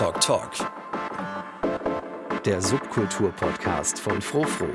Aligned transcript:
Talk 0.00 0.18
Talk. 0.18 0.52
Der 2.46 2.62
Subkultur-Podcast 2.62 3.98
von 3.98 4.22
Frofro. 4.22 4.66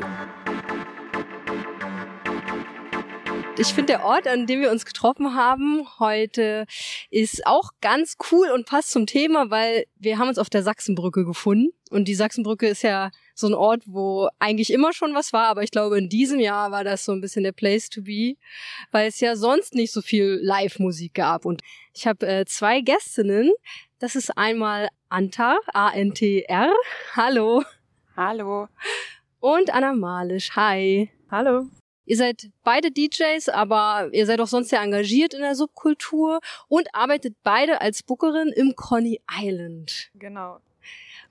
Ich 3.57 3.73
finde, 3.73 3.93
der 3.93 4.05
Ort, 4.05 4.27
an 4.27 4.46
dem 4.46 4.61
wir 4.61 4.69
uns 4.69 4.85
getroffen 4.85 5.33
haben 5.33 5.88
heute, 5.97 6.67
ist 7.09 7.47
auch 7.47 7.71
ganz 7.81 8.17
cool 8.29 8.51
und 8.51 8.67
passt 8.67 8.91
zum 8.91 9.07
Thema, 9.07 9.49
weil 9.49 9.85
wir 9.96 10.19
haben 10.19 10.28
uns 10.28 10.38
auf 10.38 10.51
der 10.51 10.62
Sachsenbrücke 10.62 11.26
gefunden. 11.26 11.71
Und 11.89 12.07
die 12.07 12.13
Sachsenbrücke 12.13 12.67
ist 12.67 12.83
ja 12.83 13.10
so 13.33 13.47
ein 13.47 13.55
Ort, 13.55 13.81
wo 13.87 14.29
eigentlich 14.37 14.71
immer 14.71 14.94
schon 14.94 15.15
was 15.15 15.33
war, 15.33 15.47
aber 15.47 15.63
ich 15.63 15.71
glaube, 15.71 15.97
in 15.97 16.07
diesem 16.07 16.39
Jahr 16.39 16.71
war 16.71 16.84
das 16.84 17.03
so 17.03 17.13
ein 17.13 17.21
bisschen 17.21 17.44
der 17.44 17.52
Place 17.52 17.89
to 17.89 18.03
be, 18.03 18.35
weil 18.91 19.07
es 19.07 19.20
ja 19.21 19.35
sonst 19.35 19.73
nicht 19.73 19.91
so 19.91 20.02
viel 20.02 20.39
Live-Musik 20.44 21.16
gab. 21.16 21.45
Und 21.45 21.63
ich 21.94 22.05
habe 22.05 22.27
äh, 22.27 22.45
zwei 22.45 22.81
Gästinnen. 22.81 23.52
Das 24.05 24.16
ist 24.16 24.38
einmal 24.38 24.90
Anta, 25.09 25.58
A-N-T-R. 25.73 26.72
Hallo. 27.16 27.64
Hallo. 28.16 28.68
Und 29.40 29.73
Anna 29.73 29.94
Malisch. 29.94 30.55
Hi. 30.55 31.09
Hallo. 31.31 31.66
Ihr 32.05 32.16
seid 32.16 32.52
beide 32.64 32.91
DJs, 32.91 33.50
aber 33.50 34.09
ihr 34.12 34.28
seid 34.28 34.40
auch 34.41 34.48
sonst 34.48 34.70
sehr 34.70 34.81
engagiert 34.81 35.34
in 35.34 35.40
der 35.40 35.55
Subkultur 35.55 36.40
und 36.68 36.88
arbeitet 36.94 37.36
beide 37.41 37.81
als 37.81 38.04
Bookerin 38.04 38.50
im 38.50 38.76
Coney 38.76 39.22
Island. 39.41 40.12
Genau. 40.14 40.59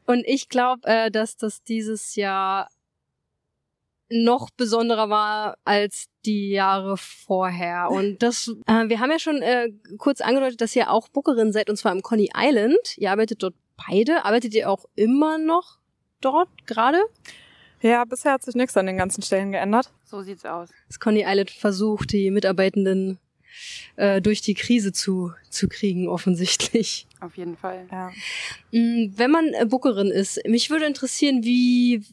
Und 0.07 0.25
ich 0.27 0.49
glaube, 0.49 0.85
äh, 0.89 1.13
dass 1.13 1.37
das 1.37 1.63
dieses 1.63 2.17
Jahr 2.17 2.71
noch 4.15 4.51
besonderer 4.51 5.11
war 5.11 5.57
als 5.65 6.07
die 6.25 6.51
Jahre 6.51 6.97
vorher. 6.97 7.91
Und 7.91 8.23
das, 8.23 8.49
äh, 8.67 8.89
wir 8.89 9.01
haben 9.01 9.11
ja 9.11 9.19
schon 9.19 9.43
äh, 9.43 9.71
kurz 9.99 10.21
angedeutet, 10.21 10.61
dass 10.61 10.77
ihr 10.77 10.91
auch 10.91 11.09
Bookerin 11.09 11.53
seid, 11.53 11.69
und 11.69 11.77
zwar 11.77 11.93
im 11.93 12.03
Coney 12.03 12.31
Island. 12.35 12.97
Ihr 12.97 13.11
arbeitet 13.11 13.43
dort 13.43 13.55
beide. 13.89 14.25
Arbeitet 14.25 14.55
ihr 14.55 14.71
auch 14.71 14.85
immer 14.95 15.39
noch 15.39 15.79
dort 16.21 16.49
gerade? 16.67 17.03
Ja, 17.83 18.05
bisher 18.05 18.33
hat 18.33 18.43
sich 18.43 18.55
nichts 18.55 18.77
an 18.77 18.87
den 18.87 18.97
ganzen 18.97 19.23
Stellen 19.23 19.53
geändert. 19.53 19.93
So 20.05 20.23
sieht's 20.23 20.45
aus. 20.45 20.71
Das 20.89 21.01
Coney 21.01 21.25
Island 21.27 21.51
versucht, 21.51 22.13
die 22.13 22.31
Mitarbeitenden 22.31 23.19
äh, 23.97 24.21
durch 24.21 24.41
die 24.41 24.55
Krise 24.55 24.93
zu, 24.93 25.33
zu 25.51 25.69
kriegen, 25.69 26.09
offensichtlich. 26.09 27.07
Auf 27.21 27.37
jeden 27.37 27.57
Fall. 27.57 27.87
Ja. 27.91 28.11
Mm, 28.73 29.13
Wenn 29.17 29.31
man 29.31 29.53
äh, 29.53 29.67
Bookerin 29.67 30.09
ist, 30.09 30.41
mich 30.47 30.71
würde 30.71 30.87
interessieren, 30.87 31.45
wie, 31.45 32.05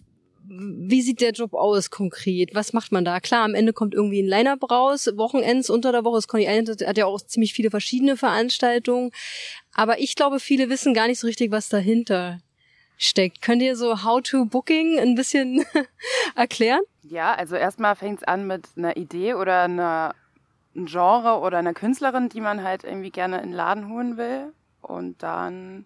wie 0.54 1.02
sieht 1.02 1.22
der 1.22 1.32
Job 1.32 1.54
aus 1.54 1.90
konkret? 1.90 2.54
Was 2.54 2.74
macht 2.74 2.92
man 2.92 3.06
da? 3.06 3.20
Klar, 3.20 3.44
am 3.46 3.56
Ende 3.56 3.72
kommt 3.74 3.94
irgendwie 3.94 4.22
ein 4.22 4.28
Line-Up 4.28 4.70
raus, 4.70 5.10
Wochenends 5.16 5.70
unter 5.70 5.92
der 5.92 6.04
Woche. 6.04 6.18
Das 6.18 6.28
Coney 6.28 6.46
Island 6.48 6.86
hat- 6.86 6.98
ja 6.98 7.06
auch 7.06 7.22
ziemlich 7.22 7.54
viele 7.54 7.70
verschiedene 7.72 8.18
Veranstaltungen. 8.18 9.12
Aber 9.74 10.00
ich 10.00 10.16
glaube, 10.16 10.40
viele 10.40 10.70
wissen 10.70 10.94
gar 10.94 11.08
nicht 11.08 11.20
so 11.20 11.28
richtig, 11.28 11.52
was 11.52 11.70
dahinter 11.70 12.40
steckt. 12.98 13.42
Könnt 13.42 13.62
ihr 13.62 13.76
so 13.76 14.04
How-to-Booking 14.04 15.00
ein 15.00 15.16
bisschen 15.16 15.64
erklären? 16.36 16.82
Ja, 17.04 17.34
also 17.34 17.56
erstmal 17.56 17.96
fängt's 17.96 18.24
an 18.24 18.46
mit 18.48 18.68
einer 18.76 18.98
Idee 18.98 19.34
oder 19.36 19.62
einer 19.64 20.14
ein 20.76 20.86
Genre 20.86 21.40
oder 21.40 21.58
einer 21.58 21.74
Künstlerin, 21.74 22.30
die 22.30 22.42
man 22.42 22.64
halt 22.64 22.84
irgendwie 22.84 23.10
gerne 23.10 23.38
in 23.38 23.50
den 23.50 23.54
Laden 23.54 23.90
holen 23.90 24.18
will. 24.18 24.54
Und 24.82 25.22
dann 25.24 25.86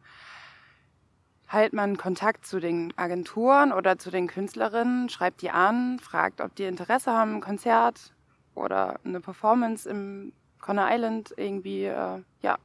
halt 1.56 1.74
man 1.74 1.98
Kontakt 1.98 2.46
zu 2.46 2.60
den 2.60 2.94
Agenturen 2.98 3.72
oder 3.72 3.98
zu 3.98 4.12
den 4.12 4.28
Künstlerinnen, 4.28 5.10
schreibt 5.10 5.42
die 5.42 5.50
an, 5.50 5.98
fragt, 5.98 6.42
ob 6.42 6.54
die 6.56 6.66
Interesse 6.66 7.12
haben, 7.12 7.36
ein 7.36 7.42
Konzert 7.42 8.14
oder 8.54 9.00
eine 9.04 9.20
Performance 9.20 9.90
im 9.90 10.34
Conner 10.62 10.90
Island 10.92 11.34
irgendwie 11.36 11.86
äh, 11.86 12.22
ja, 12.42 12.58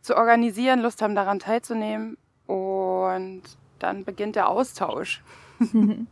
zu 0.00 0.16
organisieren, 0.16 0.80
Lust 0.80 1.00
haben 1.00 1.14
daran 1.14 1.38
teilzunehmen. 1.38 2.16
Und 2.46 3.42
dann 3.78 4.04
beginnt 4.04 4.34
der 4.34 4.48
Austausch. 4.48 5.22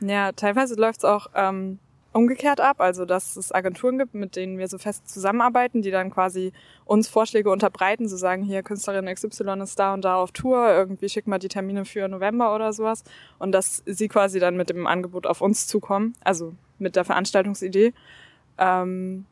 Ja, 0.00 0.32
teilweise 0.32 0.76
läuft's 0.76 1.04
auch 1.04 1.26
ähm, 1.34 1.78
umgekehrt 2.12 2.60
ab, 2.60 2.80
also 2.80 3.04
dass 3.04 3.36
es 3.36 3.52
Agenturen 3.52 3.98
gibt, 3.98 4.14
mit 4.14 4.36
denen 4.36 4.58
wir 4.58 4.68
so 4.68 4.78
fest 4.78 5.08
zusammenarbeiten, 5.08 5.82
die 5.82 5.90
dann 5.90 6.10
quasi 6.10 6.52
uns 6.84 7.08
Vorschläge 7.08 7.50
unterbreiten, 7.50 8.08
so 8.08 8.16
sagen, 8.16 8.42
hier 8.42 8.62
Künstlerin 8.62 9.06
XY 9.06 9.60
ist 9.62 9.78
da 9.78 9.94
und 9.94 10.04
da 10.04 10.16
auf 10.16 10.32
Tour, 10.32 10.68
irgendwie 10.70 11.08
schick 11.08 11.26
mal 11.26 11.38
die 11.38 11.48
Termine 11.48 11.84
für 11.84 12.08
November 12.08 12.54
oder 12.54 12.72
sowas 12.72 13.04
und 13.38 13.52
dass 13.52 13.82
sie 13.86 14.08
quasi 14.08 14.40
dann 14.40 14.56
mit 14.56 14.70
dem 14.70 14.86
Angebot 14.86 15.26
auf 15.26 15.40
uns 15.40 15.66
zukommen, 15.66 16.14
also 16.20 16.54
mit 16.78 16.96
der 16.96 17.04
Veranstaltungsidee. 17.04 17.92
Ähm, 18.58 19.26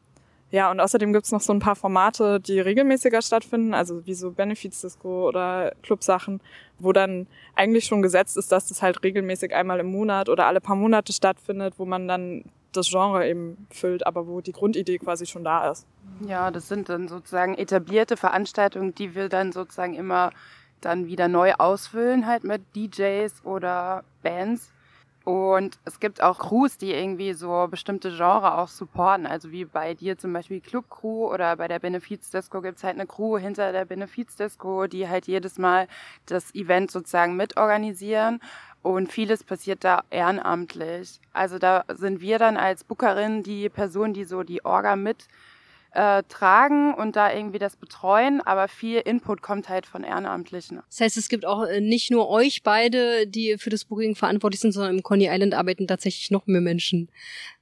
ja, 0.51 0.71
und 0.71 0.81
außerdem 0.81 1.13
gibt's 1.13 1.31
noch 1.31 1.43
so 1.43 1.53
ein 1.53 1.59
paar 1.59 1.77
Formate, 1.77 2.41
die 2.41 2.59
regelmäßiger 2.59 3.21
stattfinden, 3.21 3.75
also 3.75 4.07
wie 4.07 4.15
so 4.15 4.31
Benefizdisco 4.31 5.29
oder 5.29 5.75
Clubsachen, 5.83 6.41
wo 6.79 6.93
dann 6.93 7.27
eigentlich 7.55 7.85
schon 7.85 8.01
gesetzt 8.01 8.39
ist, 8.39 8.51
dass 8.51 8.69
das 8.69 8.81
halt 8.81 9.03
regelmäßig 9.03 9.55
einmal 9.55 9.79
im 9.81 9.89
Monat 9.89 10.31
oder 10.31 10.47
alle 10.47 10.63
paar 10.63 10.77
Monate 10.77 11.13
stattfindet, 11.13 11.75
wo 11.77 11.85
man 11.85 12.09
dann 12.09 12.45
das 12.73 12.89
Genre 12.89 13.27
eben 13.29 13.67
füllt, 13.71 14.07
aber 14.07 14.27
wo 14.27 14.41
die 14.41 14.53
Grundidee 14.53 14.99
quasi 14.99 15.27
schon 15.27 15.45
da 15.45 15.71
ist. 15.71 15.87
Ja, 16.27 16.51
das 16.51 16.69
sind 16.69 16.89
dann 16.89 17.09
sozusagen 17.09 17.55
etablierte 17.55 18.17
Veranstaltungen, 18.17 18.95
die 18.95 19.15
wir 19.15 19.29
dann 19.29 19.53
sozusagen 19.53 19.95
immer 19.95 20.31
dann 20.81 21.07
wieder 21.07 21.29
neu 21.29 21.55
ausfüllen, 21.55 22.27
halt 22.27 22.45
mit 22.45 22.63
DJs 22.75 23.45
oder 23.45 24.05
Bands. 24.23 24.73
Und 25.25 25.79
es 25.85 26.01
gibt 26.01 26.23
auch 26.23 26.39
Crews, 26.39 26.79
die 26.79 26.91
irgendwie 26.91 27.35
so 27.35 27.69
bestimmte 27.71 28.17
Genre 28.17 28.57
auch 28.57 28.69
supporten. 28.69 29.27
Also 29.27 29.51
wie 29.51 29.67
bei 29.67 29.93
dir 29.93 30.17
zum 30.17 30.33
Beispiel 30.33 30.63
Club 30.63 30.89
Crew 30.89 31.31
oder 31.31 31.57
bei 31.57 31.69
der 31.69 31.81
Benefizdisco 31.81 32.63
gibt's 32.63 32.83
halt 32.83 32.95
eine 32.95 33.07
Crew 33.07 33.37
hinter 33.37 33.73
der 33.73 33.85
Benefizdisco, 33.85 34.87
die 34.87 35.07
halt 35.07 35.27
jedes 35.27 35.59
Mal 35.59 35.87
das 36.25 36.55
Event 36.55 36.91
sozusagen 36.91 37.37
mitorganisieren. 37.37 38.41
Und 38.83 39.13
vieles 39.13 39.45
passiert 39.45 39.85
da 39.85 40.05
ehrenamtlich. 40.11 41.21
Also 41.33 41.59
da 41.59 41.85
sind 41.89 42.21
wir 42.21 42.39
dann 42.39 42.57
als 42.57 42.85
Bookerin 42.85 43.43
die 43.43 43.69
Person, 43.69 44.13
die 44.13 44.25
so 44.25 44.43
die 44.43 44.65
Orga 44.65 44.97
mit 44.97 45.27
äh, 45.93 46.23
tragen 46.29 46.95
und 46.95 47.17
da 47.17 47.33
irgendwie 47.33 47.59
das 47.59 47.77
betreuen, 47.77 48.41
aber 48.43 48.69
viel 48.69 48.99
Input 48.99 49.41
kommt 49.41 49.69
halt 49.69 49.87
von 49.87 50.05
Ehrenamtlichen. 50.05 50.81
Das 50.89 51.01
heißt, 51.01 51.17
es 51.17 51.29
gibt 51.29 51.47
auch 51.47 51.65
äh, 51.65 51.81
nicht 51.81 52.11
nur 52.11 52.29
euch 52.29 52.63
beide, 52.63 53.27
die 53.27 53.57
für 53.59 53.71
das 53.71 53.87
Booking 53.87 54.15
verantwortlich 54.15 54.61
sind, 54.61 54.73
sondern 54.73 54.97
im 54.97 55.03
Coney 55.03 55.29
Island 55.31 55.55
arbeiten 55.55 55.87
tatsächlich 55.87 56.31
noch 56.31 56.47
mehr 56.47 56.61
Menschen 56.61 57.09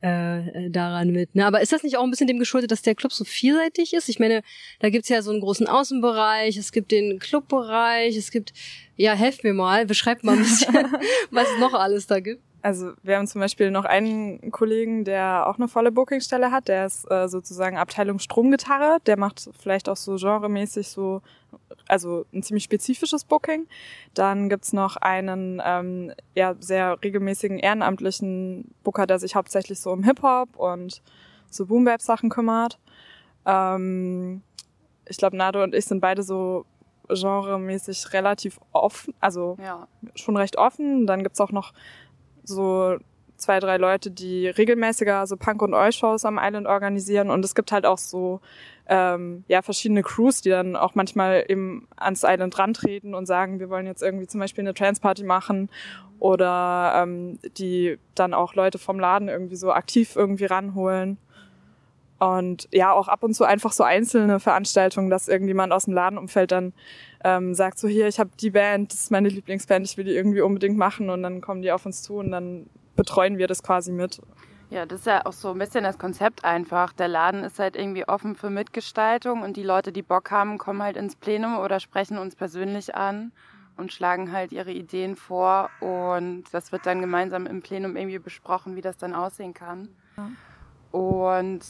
äh, 0.03 0.67
äh, 0.67 0.71
daran 0.71 1.11
mit. 1.11 1.35
Ne? 1.35 1.47
Aber 1.47 1.61
ist 1.61 1.73
das 1.73 1.85
nicht 1.85 1.97
auch 1.97 2.03
ein 2.03 2.11
bisschen 2.11 2.27
dem 2.27 2.39
geschuldet, 2.39 2.73
dass 2.73 2.83
der 2.83 2.97
Club 2.97 3.13
so 3.13 3.25
vielseitig 3.25 3.95
ist? 3.95 4.09
Ich 4.09 4.19
meine, 4.19 4.43
da 4.81 4.91
gibt's 4.91 5.09
ja 5.09 5.23
so 5.23 5.31
einen 5.31 5.41
großen 5.41 5.69
Außenbereich, 5.69 6.57
es 6.57 6.73
gibt 6.73 6.91
den 6.91 7.21
Clubbereich, 7.21 8.17
es 8.17 8.33
gibt, 8.33 8.53
ja, 8.97 9.15
helft 9.15 9.45
mir 9.45 9.55
mal, 9.55 9.87
beschreibt 9.87 10.25
mal 10.25 10.37
ein 10.37 10.43
bisschen, 10.43 10.75
was 11.31 11.49
es 11.49 11.59
noch 11.61 11.75
alles 11.75 12.07
da 12.07 12.21
gibt. 12.21 12.43
Also 12.63 12.93
wir 13.03 13.17
haben 13.17 13.27
zum 13.29 13.41
Beispiel 13.41 13.71
noch 13.71 13.85
einen 13.85 14.51
Kollegen, 14.51 15.05
der 15.05 15.47
auch 15.47 15.57
eine 15.57 15.69
volle 15.69 15.93
Bookingstelle 15.93 16.51
hat. 16.51 16.69
Der 16.69 16.87
ist 16.87 17.09
äh, 17.11 17.29
sozusagen 17.29 17.77
Abteilung 17.77 18.19
Stromgitarre. 18.19 18.99
Der 19.07 19.17
macht 19.19 19.51
vielleicht 19.59 19.89
auch 19.89 19.97
so 19.97 20.17
genremäßig 20.17 20.89
so, 20.89 21.23
also 21.87 22.27
ein 22.33 22.43
ziemlich 22.43 22.65
spezifisches 22.65 23.25
Booking. 23.25 23.69
Dann 24.15 24.49
gibt's 24.49 24.73
noch 24.73 24.97
einen 24.97 25.63
ähm, 25.65 26.13
ja, 26.35 26.55
sehr 26.59 26.99
regelmäßigen 27.05 27.59
ehrenamtlichen 27.59 28.75
Booker, 28.83 29.07
der 29.07 29.21
sich 29.21 29.37
hauptsächlich 29.37 29.79
so 29.81 29.93
um 29.93 30.03
Hip-Hop 30.03 30.57
und 30.57 31.03
so 31.51 31.67
Boom-Bap-Sachen 31.67 32.31
kümmert. 32.31 32.81
Ähm, 33.45 34.43
ich 35.09 35.19
glaube, 35.19 35.37
Nado 35.37 35.63
und 35.63 35.75
ich 35.75 35.85
sind 35.85 36.01
beide 36.01 36.25
so 36.25 36.65
genremäßig 37.09 38.13
relativ 38.13 38.59
offen, 38.73 39.15
also 39.21 39.57
Ja. 39.63 39.87
schon 40.17 40.37
recht 40.37 40.59
offen. 40.59 41.07
Dann 41.07 41.23
gibt's 41.23 41.41
auch 41.41 41.53
noch 41.53 41.73
so 42.47 42.97
zwei, 43.37 43.61
drei 43.61 43.77
Leute, 43.77 44.11
die 44.11 44.49
regelmäßiger 44.49 45.27
so 45.27 45.37
Punk- 45.37 45.63
und 45.63 45.75
Oi-Shows 45.75 46.25
am 46.25 46.39
Island 46.41 46.67
organisieren. 46.67 47.31
Und 47.31 47.45
es 47.45 47.55
gibt 47.55 47.73
halt 47.73 47.87
auch 47.87 47.99
so 47.99 48.41
ähm, 48.89 49.45
ja 49.49 49.63
verschiedene 49.63 50.03
Crews, 50.03 50.43
die 50.43 50.51
dann 50.51 50.77
auch 50.77 50.95
manchmal 50.95 51.45
eben 51.49 51.89
ans 51.97 52.25
Island 52.25 52.59
rantreten 52.59 53.15
und 53.15 53.27
sagen, 53.27 53.61
wir 53.61 53.69
wollen 53.69 53.87
jetzt 53.87 54.03
irgendwie 54.03 54.27
zum 54.27 54.41
Beispiel 54.41 54.63
eine 54.63 54.75
Trance-Party 54.75 55.25
machen 55.25 55.69
oder 56.19 57.03
ähm, 57.03 57.39
die 57.59 57.99
dann 58.15 58.33
auch 58.33 58.55
Leute 58.55 58.79
vom 58.79 58.99
Laden 58.99 59.29
irgendwie 59.29 59.57
so 59.57 59.73
aktiv 59.73 60.17
irgendwie 60.17 60.47
ranholen. 60.47 61.19
Und 62.19 62.69
ja, 62.73 62.93
auch 62.93 63.09
ab 63.09 63.23
und 63.23 63.35
zu 63.35 63.45
einfach 63.45 63.73
so 63.73 63.85
einzelne 63.85 64.41
Veranstaltungen, 64.41 65.11
dass 65.11 65.29
irgendjemand 65.29 65.73
aus 65.73 65.85
dem 65.85 65.95
Ladenumfeld 65.95 66.51
dann 66.51 66.73
ähm, 67.25 67.55
sagt 67.55 67.79
so, 67.79 67.89
hier, 67.89 68.09
ich 68.09 68.19
habe 68.19 68.31
die 68.41 68.51
Band, 68.51 68.93
das 68.93 69.01
ist 69.01 69.11
meine 69.11 69.29
Lieblingsband, 69.29 69.87
ich 69.87 69.97
will 69.97 70.05
die 70.05 70.15
irgendwie 70.15 70.41
unbedingt 70.41 70.79
machen 70.79 71.11
und 71.11 71.23
dann 71.23 71.41
kommen 71.41 71.61
die 71.61 71.73
auf 71.73 71.85
uns 71.85 72.03
zu 72.03 72.17
und 72.17 72.31
dann 72.31 72.71
betreuen 72.95 73.37
wir 73.37 73.47
das 73.47 73.63
quasi 73.63 73.93
mit. 73.93 74.21
Ja, 74.71 74.85
das 74.85 75.01
ist 75.01 75.07
ja 75.07 75.25
auch 75.27 75.33
so 75.33 75.51
ein 75.51 75.59
bisschen 75.59 75.85
das 75.85 75.99
Konzept 75.99 76.45
einfach. 76.45 76.93
Der 76.93 77.07
Laden 77.07 77.45
ist 77.45 77.59
halt 77.59 77.77
irgendwie 77.77 78.09
offen 78.09 78.35
für 78.35 78.51
Mitgestaltung 78.51 79.43
und 79.43 79.57
die 79.57 79.63
Leute, 79.63 79.93
die 79.93 80.03
Bock 80.03 80.31
haben, 80.31 80.59
kommen 80.59 80.83
halt 80.83 80.97
ins 80.97 81.15
Plenum 81.15 81.59
oder 81.59 81.79
sprechen 81.79 82.19
uns 82.19 82.35
persönlich 82.35 82.95
an 82.95 83.31
und 83.77 83.93
schlagen 83.93 84.33
halt 84.33 84.53
ihre 84.53 84.73
Ideen 84.73 85.17
vor 85.17 85.71
und 85.81 86.45
das 86.51 86.73
wird 86.73 86.87
dann 86.87 87.01
gemeinsam 87.01 87.47
im 87.47 87.61
Plenum 87.61 87.97
irgendwie 87.97 88.19
besprochen, 88.19 88.75
wie 88.75 88.81
das 88.81 88.97
dann 88.97 89.15
aussehen 89.15 89.55
kann. 89.55 89.89
Und 90.91 91.61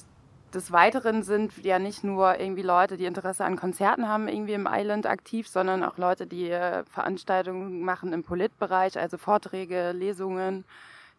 des 0.57 0.73
Weiteren 0.73 1.23
sind 1.23 1.53
ja 1.63 1.79
nicht 1.79 2.03
nur 2.03 2.41
irgendwie 2.41 2.63
Leute, 2.63 2.97
die 2.97 3.05
Interesse 3.05 3.45
an 3.45 3.57
Konzerten 3.57 4.09
haben, 4.09 4.27
irgendwie 4.27 4.55
im 4.55 4.67
Island 4.69 5.07
aktiv, 5.07 5.47
sondern 5.47 5.85
auch 5.85 5.99
Leute, 5.99 6.27
die 6.27 6.51
äh, 6.51 6.83
Veranstaltungen 6.87 7.83
machen 7.83 8.15
im 8.15 8.25
Politbereich, 8.25 8.99
also 8.99 9.19
Vorträge, 9.19 9.93
Lesungen. 9.93 10.65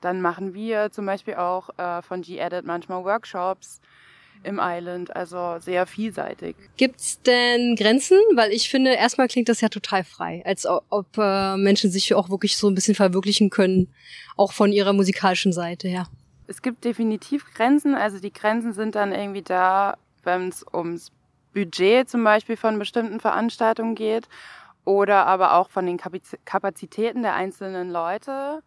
Dann 0.01 0.21
machen 0.21 0.55
wir 0.55 0.91
zum 0.91 1.05
Beispiel 1.05 1.35
auch 1.35 1.69
äh, 1.77 2.01
von 2.01 2.23
G-Edit 2.23 2.65
manchmal 2.65 3.03
Workshops 3.03 3.79
im 4.43 4.59
Island, 4.61 5.15
also 5.15 5.57
sehr 5.59 5.85
vielseitig. 5.85 6.55
Gibt's 6.77 7.21
denn 7.21 7.75
Grenzen? 7.75 8.17
Weil 8.35 8.51
ich 8.51 8.69
finde, 8.69 8.93
erstmal 8.93 9.27
klingt 9.27 9.49
das 9.49 9.61
ja 9.61 9.69
total 9.69 10.03
frei, 10.03 10.41
als 10.45 10.65
ob 10.65 11.17
äh, 11.17 11.57
Menschen 11.57 11.91
sich 11.91 12.13
auch 12.15 12.29
wirklich 12.29 12.57
so 12.57 12.67
ein 12.69 12.75
bisschen 12.75 12.95
verwirklichen 12.95 13.51
können, 13.51 13.87
auch 14.35 14.51
von 14.51 14.71
ihrer 14.71 14.93
musikalischen 14.93 15.53
Seite 15.53 15.87
her. 15.87 16.07
Es 16.47 16.61
gibt 16.61 16.83
definitiv 16.85 17.53
Grenzen, 17.53 17.95
also 17.95 18.19
die 18.19 18.33
Grenzen 18.33 18.73
sind 18.73 18.95
dann 18.95 19.11
irgendwie 19.11 19.41
da, 19.41 19.97
wenn 20.23 20.49
es 20.49 20.65
ums 20.73 21.11
Budget 21.53 22.09
zum 22.09 22.23
Beispiel 22.23 22.57
von 22.57 22.79
bestimmten 22.79 23.19
Veranstaltungen 23.19 23.95
geht 23.95 24.27
oder 24.85 25.25
aber 25.25 25.53
auch 25.53 25.69
von 25.69 25.85
den 25.85 25.97
Kapazitäten 25.97 27.21
der 27.21 27.33
einzelnen 27.33 27.91
Leute. 27.91 28.63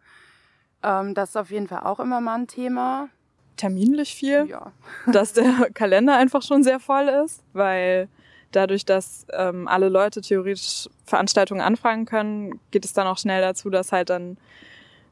Ähm, 0.83 1.15
das 1.15 1.29
ist 1.29 1.37
auf 1.37 1.51
jeden 1.51 1.67
Fall 1.67 1.81
auch 1.83 1.99
immer 1.99 2.21
mal 2.21 2.35
ein 2.35 2.47
Thema 2.47 3.09
terminlich 3.57 4.15
viel, 4.15 4.47
ja. 4.47 4.71
dass 5.11 5.33
der 5.33 5.69
Kalender 5.73 6.15
einfach 6.15 6.41
schon 6.41 6.63
sehr 6.63 6.79
voll 6.79 7.07
ist, 7.07 7.43
weil 7.53 8.09
dadurch, 8.51 8.85
dass 8.85 9.25
ähm, 9.33 9.67
alle 9.67 9.89
Leute 9.89 10.21
theoretisch 10.21 10.89
Veranstaltungen 11.05 11.61
anfragen 11.61 12.05
können, 12.05 12.59
geht 12.71 12.85
es 12.85 12.93
dann 12.93 13.07
auch 13.07 13.17
schnell 13.17 13.41
dazu, 13.41 13.69
dass 13.69 13.91
halt 13.91 14.09
dann 14.09 14.37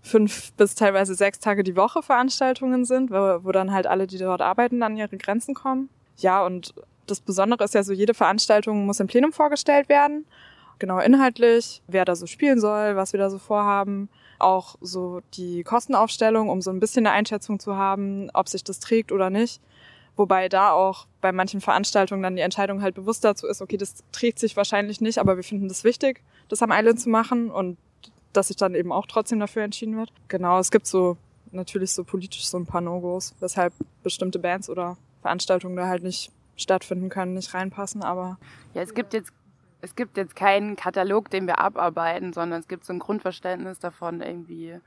fünf 0.02 0.52
bis 0.54 0.76
teilweise 0.76 1.16
sechs 1.16 1.40
Tage 1.40 1.64
die 1.64 1.76
Woche 1.76 2.02
Veranstaltungen 2.02 2.86
sind, 2.86 3.12
wo, 3.12 3.44
wo 3.44 3.52
dann 3.52 3.72
halt 3.72 3.88
alle, 3.88 4.08
die 4.08 4.18
dort 4.18 4.42
arbeiten, 4.42 4.82
an 4.84 4.98
ihre 4.98 5.18
Grenzen 5.18 5.54
kommen. 5.54 5.90
Ja, 6.18 6.46
und 6.46 6.74
das 7.08 7.20
Besondere 7.20 7.64
ist 7.64 7.74
ja 7.74 7.84
so, 7.84 7.94
jede 7.94 8.14
Veranstaltung 8.14 8.86
muss 8.86 9.00
im 9.00 9.08
Plenum 9.08 9.34
vorgestellt 9.34 9.90
werden. 9.90 10.26
Genau 10.80 11.00
inhaltlich, 11.00 11.82
wer 11.88 12.06
da 12.06 12.16
so 12.16 12.26
spielen 12.26 12.60
soll, 12.60 12.96
was 12.96 13.14
wir 13.14 13.20
da 13.20 13.30
so 13.30 13.38
vorhaben 13.38 14.10
auch 14.40 14.76
so 14.82 15.22
die 15.34 15.64
Kostenaufstellung, 15.64 16.50
um 16.50 16.62
so 16.62 16.72
ein 16.72 16.80
bisschen 16.80 17.06
eine 17.06 17.16
Einschätzung 17.16 17.60
zu 17.60 17.76
haben, 17.76 18.30
ob 18.34 18.50
sich 18.50 18.64
das 18.64 18.80
trägt 18.80 19.12
oder 19.12 19.30
nicht. 19.30 19.62
Wobei 20.16 20.50
da 20.50 20.72
auch 20.72 21.08
bei 21.22 21.32
manchen 21.32 21.62
Veranstaltungen 21.62 22.24
dann 22.24 22.36
die 22.36 22.42
Entscheidung 22.42 22.82
halt 22.82 22.96
bewusst 22.96 23.24
dazu 23.24 23.48
ist, 23.48 23.62
okay, 23.62 23.78
das 23.78 24.04
trägt 24.12 24.40
sich 24.40 24.58
wahrscheinlich 24.58 25.00
nicht, 25.00 25.18
aber 25.18 25.38
wir 25.38 25.44
finden 25.44 25.70
das 25.70 25.84
wichtig, 25.84 26.22
das 26.50 26.62
am 26.62 26.72
Island 26.74 27.00
zu 27.00 27.10
machen 27.10 27.50
und 27.52 27.78
dass 28.34 28.48
sich 28.48 28.58
dann 28.58 28.76
eben 28.76 28.92
auch 28.92 29.06
trotzdem 29.08 29.40
dafür 29.40 29.64
entschieden 29.64 29.98
wird. 29.98 30.12
Genau, 30.28 30.60
es 30.60 30.72
gibt 30.72 30.88
so 30.88 31.18
natürlich 31.52 31.94
so 31.94 32.04
politisch 32.04 32.48
so 32.48 32.58
ein 32.58 32.66
paar 32.66 32.82
No-Gos, 32.82 33.36
weshalb 33.40 33.74
bestimmte 34.04 34.40
Bands 34.40 34.70
oder 34.70 34.98
Veranstaltungen 35.22 35.76
da 35.76 35.88
halt 35.88 36.04
nicht 36.04 36.32
stattfinden 36.56 37.10
können, 37.10 37.34
nicht 37.34 37.54
reinpassen, 37.54 38.04
aber. 38.04 38.38
Ja, 38.74 38.82
es 38.82 38.94
gibt 38.94 39.14
jetzt 39.14 39.34
es 39.82 39.96
gibt 39.96 40.18
jetzt 40.18 40.36
keinen 40.36 40.76
Katalog, 40.76 41.30
den 41.30 41.48
wir 41.48 41.60
abarbeiten, 41.60 42.34
sondern 42.34 42.60
es 42.60 42.68
gibt 42.68 42.86
so 42.86 42.92
ein 42.92 43.00
Grundverständnis 43.00 43.80
davon 43.80 44.22
irgendwie, 44.22 44.78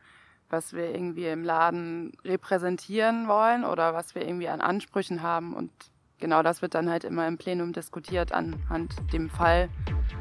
was 0.51 0.75
wir 0.75 0.95
irgendwie 0.95 1.27
im 1.29 1.45
Laden 1.45 2.13
repräsentieren 2.25 3.27
wollen 3.27 3.65
oder 3.65 3.95
was 3.95 4.15
wir 4.15 4.27
irgendwie 4.27 4.49
an 4.49 4.61
Ansprüchen 4.61 5.23
haben 5.23 5.55
und 5.55 5.71
genau 6.19 6.43
das 6.43 6.61
wird 6.61 6.75
dann 6.75 6.91
halt 6.91 7.05
immer 7.05 7.27
im 7.27 7.39
Plenum 7.39 7.73
diskutiert 7.73 8.33
anhand 8.33 8.95
dem 9.13 9.31
Fall, 9.31 9.71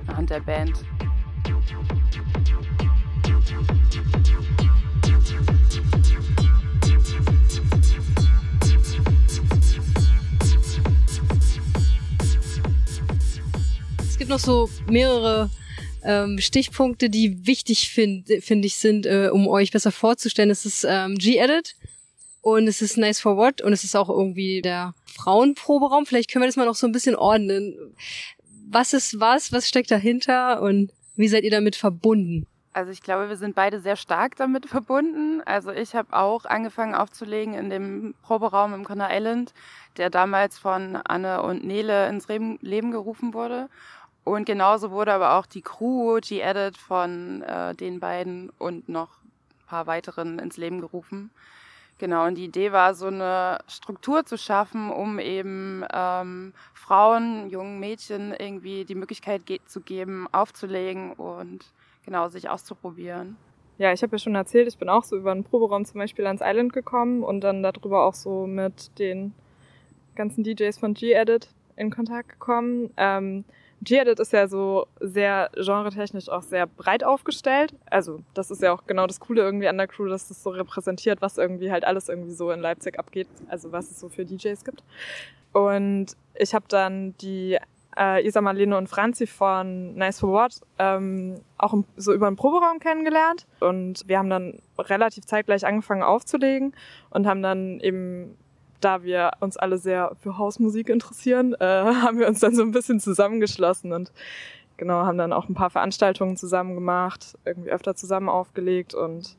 anhand 0.07 0.29
der 0.29 0.39
Band. 0.39 0.85
Gibt 14.21 14.29
noch 14.29 14.37
so 14.37 14.69
mehrere 14.87 15.49
ähm, 16.03 16.37
Stichpunkte, 16.37 17.09
die 17.09 17.47
wichtig 17.47 17.89
finde 17.89 18.39
find 18.41 18.63
ich 18.63 18.75
sind, 18.75 19.07
äh, 19.07 19.29
um 19.33 19.47
euch 19.47 19.71
besser 19.71 19.91
vorzustellen. 19.91 20.51
Es 20.51 20.63
ist 20.63 20.85
ähm, 20.87 21.15
G-Edit 21.15 21.73
und 22.43 22.67
es 22.67 22.83
ist 22.83 22.97
Nice 22.97 23.19
for 23.19 23.35
What 23.35 23.63
und 23.63 23.73
es 23.73 23.83
ist 23.83 23.95
auch 23.95 24.09
irgendwie 24.09 24.61
der 24.61 24.93
Frauenproberaum. 25.07 26.05
Vielleicht 26.05 26.31
können 26.31 26.43
wir 26.43 26.47
das 26.47 26.55
mal 26.55 26.67
noch 26.67 26.75
so 26.75 26.85
ein 26.85 26.91
bisschen 26.91 27.15
ordnen. 27.15 27.75
Was 28.69 28.93
ist 28.93 29.19
was? 29.19 29.51
Was 29.53 29.67
steckt 29.67 29.89
dahinter 29.89 30.61
und 30.61 30.91
wie 31.15 31.27
seid 31.27 31.43
ihr 31.43 31.49
damit 31.49 31.75
verbunden? 31.75 32.45
Also 32.73 32.91
ich 32.91 33.01
glaube, 33.01 33.27
wir 33.27 33.37
sind 33.37 33.55
beide 33.55 33.79
sehr 33.79 33.95
stark 33.95 34.35
damit 34.35 34.67
verbunden. 34.67 35.41
Also 35.45 35.71
ich 35.71 35.95
habe 35.95 36.15
auch 36.15 36.45
angefangen 36.45 36.93
aufzulegen 36.93 37.55
in 37.55 37.71
dem 37.71 38.13
Proberaum 38.21 38.75
im 38.75 38.85
Conner 38.85 39.09
Island, 39.11 39.55
der 39.97 40.11
damals 40.11 40.59
von 40.59 40.95
Anne 40.95 41.41
und 41.41 41.65
Nele 41.65 42.07
ins 42.07 42.27
Leben 42.27 42.91
gerufen 42.91 43.33
wurde. 43.33 43.67
Und 44.23 44.45
genauso 44.45 44.91
wurde 44.91 45.13
aber 45.13 45.35
auch 45.37 45.45
die 45.45 45.61
Crew 45.61 46.19
G-Edit 46.21 46.77
von 46.77 47.41
äh, 47.41 47.73
den 47.75 47.99
beiden 47.99 48.51
und 48.59 48.87
noch 48.87 49.09
ein 49.23 49.67
paar 49.67 49.87
weiteren 49.87 50.39
ins 50.39 50.57
Leben 50.57 50.79
gerufen. 50.79 51.31
Genau, 51.97 52.25
und 52.25 52.35
die 52.35 52.45
Idee 52.45 52.71
war, 52.71 52.95
so 52.95 53.07
eine 53.07 53.59
Struktur 53.67 54.25
zu 54.25 54.37
schaffen, 54.37 54.89
um 54.89 55.19
eben 55.19 55.85
ähm, 55.93 56.53
Frauen, 56.73 57.49
jungen 57.49 57.79
Mädchen 57.79 58.33
irgendwie 58.33 58.85
die 58.85 58.95
Möglichkeit 58.95 59.45
ge 59.45 59.59
zu 59.67 59.81
geben, 59.81 60.27
aufzulegen 60.31 61.13
und 61.13 61.63
genau 62.03 62.27
sich 62.27 62.49
auszuprobieren. 62.49 63.37
Ja, 63.77 63.93
ich 63.93 64.01
habe 64.01 64.15
ja 64.15 64.19
schon 64.19 64.35
erzählt, 64.35 64.67
ich 64.67 64.77
bin 64.77 64.89
auch 64.89 65.03
so 65.03 65.15
über 65.15 65.31
einen 65.31 65.43
Proberaum 65.43 65.85
zum 65.85 65.99
Beispiel 65.99 66.25
ans 66.25 66.41
Island 66.43 66.73
gekommen 66.73 67.23
und 67.23 67.41
dann 67.41 67.63
darüber 67.63 68.03
auch 68.03 68.15
so 68.15 68.47
mit 68.47 68.97
den 68.97 69.33
ganzen 70.15 70.43
DJs 70.43 70.77
von 70.77 70.93
G-Edit 70.93 71.49
in 71.75 71.91
Kontakt 71.91 72.29
gekommen. 72.29 72.91
Ähm, 72.97 73.45
G-Edit 73.83 74.19
ist 74.19 74.31
ja 74.31 74.47
so 74.47 74.87
sehr 74.99 75.49
genretechnisch 75.55 76.29
auch 76.29 76.43
sehr 76.43 76.67
breit 76.67 77.03
aufgestellt. 77.03 77.73
Also 77.89 78.21
das 78.33 78.51
ist 78.51 78.61
ja 78.61 78.71
auch 78.71 78.85
genau 78.85 79.07
das 79.07 79.19
Coole 79.19 79.41
irgendwie 79.41 79.67
an 79.67 79.77
der 79.77 79.87
Crew, 79.87 80.07
dass 80.07 80.27
das 80.27 80.43
so 80.43 80.51
repräsentiert, 80.51 81.21
was 81.21 81.37
irgendwie 81.37 81.71
halt 81.71 81.83
alles 81.83 82.07
irgendwie 82.07 82.31
so 82.31 82.51
in 82.51 82.59
Leipzig 82.59 82.99
abgeht. 82.99 83.27
Also 83.47 83.71
was 83.71 83.89
es 83.89 83.99
so 83.99 84.09
für 84.09 84.23
DJs 84.23 84.63
gibt. 84.63 84.83
Und 85.51 86.15
ich 86.35 86.53
habe 86.53 86.65
dann 86.67 87.15
die 87.17 87.57
äh, 87.97 88.25
Isa 88.25 88.41
Marlene 88.41 88.77
und 88.77 88.87
Franzi 88.87 89.27
von 89.27 89.95
Nice 89.95 90.19
for 90.19 90.29
What 90.29 90.61
ähm, 90.79 91.41
auch 91.57 91.73
so 91.97 92.13
über 92.13 92.29
den 92.29 92.35
Proberaum 92.35 92.79
kennengelernt. 92.79 93.47
Und 93.59 94.03
wir 94.07 94.19
haben 94.19 94.29
dann 94.29 94.59
relativ 94.77 95.25
zeitgleich 95.25 95.65
angefangen 95.65 96.03
aufzulegen 96.03 96.73
und 97.09 97.27
haben 97.27 97.41
dann 97.41 97.79
eben 97.79 98.37
da 98.81 99.03
wir 99.03 99.31
uns 99.39 99.57
alle 99.57 99.77
sehr 99.77 100.15
für 100.21 100.37
Hausmusik 100.37 100.89
interessieren, 100.89 101.53
äh, 101.59 101.65
haben 101.65 102.19
wir 102.19 102.27
uns 102.27 102.39
dann 102.39 102.55
so 102.55 102.61
ein 102.61 102.71
bisschen 102.71 102.99
zusammengeschlossen 102.99 103.93
und 103.93 104.11
genau, 104.77 105.05
haben 105.05 105.17
dann 105.17 105.33
auch 105.33 105.47
ein 105.47 105.53
paar 105.53 105.69
Veranstaltungen 105.69 106.37
zusammen 106.37 106.75
gemacht, 106.75 107.37
irgendwie 107.45 107.71
öfter 107.71 107.95
zusammen 107.95 108.29
aufgelegt 108.29 108.93
und 108.93 109.37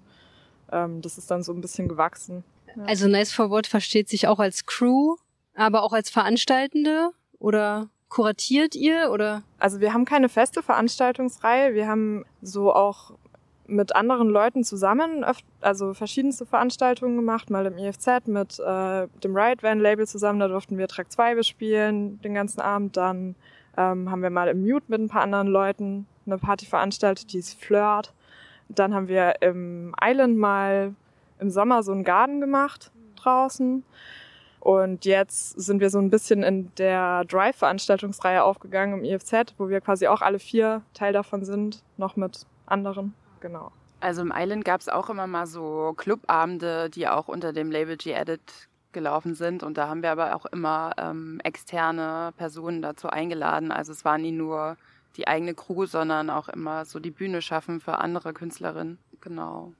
ähm, 0.70 1.02
das 1.02 1.18
ist 1.18 1.30
dann 1.30 1.42
so 1.42 1.52
ein 1.52 1.60
bisschen 1.60 1.88
gewachsen. 1.88 2.44
Ja. 2.76 2.84
Also 2.84 3.08
Nice 3.08 3.32
Forward 3.32 3.66
versteht 3.66 4.08
sich 4.08 4.26
auch 4.26 4.38
als 4.38 4.66
Crew, 4.66 5.16
aber 5.54 5.82
auch 5.82 5.92
als 5.92 6.10
Veranstaltende 6.10 7.10
oder 7.38 7.88
kuratiert 8.08 8.74
ihr 8.74 9.10
oder? 9.10 9.42
Also 9.58 9.80
wir 9.80 9.92
haben 9.92 10.04
keine 10.04 10.28
feste 10.28 10.62
Veranstaltungsreihe, 10.62 11.74
wir 11.74 11.88
haben 11.88 12.24
so 12.40 12.72
auch 12.72 13.12
mit 13.66 13.94
anderen 13.94 14.28
Leuten 14.28 14.64
zusammen, 14.64 15.24
also 15.60 15.94
verschiedenste 15.94 16.46
Veranstaltungen 16.46 17.16
gemacht, 17.16 17.50
mal 17.50 17.66
im 17.66 17.78
IFZ 17.78 18.26
mit 18.26 18.58
äh, 18.58 19.06
dem 19.22 19.36
Riot 19.36 19.62
Van 19.62 19.80
Label 19.80 20.06
zusammen, 20.06 20.40
da 20.40 20.48
durften 20.48 20.78
wir 20.78 20.88
Track 20.88 21.12
2 21.12 21.34
bespielen 21.34 22.20
den 22.22 22.34
ganzen 22.34 22.60
Abend. 22.60 22.96
Dann 22.96 23.36
ähm, 23.76 24.10
haben 24.10 24.22
wir 24.22 24.30
mal 24.30 24.48
im 24.48 24.62
Mute 24.62 24.86
mit 24.88 25.00
ein 25.00 25.08
paar 25.08 25.22
anderen 25.22 25.48
Leuten 25.48 26.06
eine 26.26 26.38
Party 26.38 26.66
veranstaltet, 26.66 27.32
die 27.32 27.38
ist 27.38 27.60
Flirt. 27.60 28.12
Dann 28.68 28.94
haben 28.94 29.08
wir 29.08 29.42
im 29.42 29.94
Island 30.02 30.36
mal 30.36 30.94
im 31.38 31.50
Sommer 31.50 31.82
so 31.82 31.92
einen 31.92 32.04
Garten 32.04 32.40
gemacht 32.40 32.90
draußen. 33.16 33.84
Und 34.60 35.04
jetzt 35.04 35.60
sind 35.60 35.80
wir 35.80 35.90
so 35.90 35.98
ein 35.98 36.10
bisschen 36.10 36.44
in 36.44 36.72
der 36.76 37.24
Drive-Veranstaltungsreihe 37.24 38.44
aufgegangen 38.44 38.98
im 38.98 39.04
IFZ, 39.04 39.54
wo 39.58 39.68
wir 39.68 39.80
quasi 39.80 40.06
auch 40.06 40.22
alle 40.22 40.38
vier 40.38 40.82
Teil 40.94 41.12
davon 41.12 41.44
sind, 41.44 41.82
noch 41.96 42.14
mit 42.14 42.46
anderen 42.66 43.14
genau. 43.42 43.70
Also 44.00 44.22
im 44.22 44.32
Island 44.34 44.64
gab 44.64 44.80
es 44.80 44.88
auch 44.88 45.10
immer 45.10 45.26
mal 45.26 45.46
so 45.46 45.92
Clubabende, 45.96 46.88
die 46.88 47.06
auch 47.06 47.28
unter 47.28 47.52
dem 47.52 47.70
Label 47.70 47.96
G-Edit 47.96 48.68
gelaufen 48.92 49.34
sind. 49.34 49.62
Und 49.62 49.76
da 49.76 49.88
haben 49.88 50.02
wir 50.02 50.10
aber 50.10 50.34
auch 50.34 50.46
immer 50.46 50.92
ähm, 50.96 51.40
externe 51.44 52.32
Personen 52.36 52.82
dazu 52.82 53.08
eingeladen. 53.08 53.70
Also 53.70 53.92
es 53.92 54.04
war 54.04 54.18
nie 54.18 54.32
nur 54.32 54.76
die 55.16 55.28
eigene 55.28 55.54
Crew, 55.54 55.86
sondern 55.86 56.30
auch 56.30 56.48
immer 56.48 56.84
so 56.84 56.98
die 56.98 57.10
Bühne 57.10 57.42
schaffen 57.42 57.80
für 57.80 57.98
andere 57.98 58.32
Künstlerinnen. 58.32 58.98
Genau. 59.20 59.72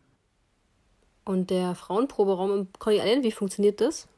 Und 1.25 1.51
der 1.51 1.75
Frauenproberaum 1.75 2.53
im 2.53 2.69
Coney 2.79 2.99
Island, 2.99 3.25
wie 3.25 3.33
funktioniert 3.33 3.81
das? 3.81 4.09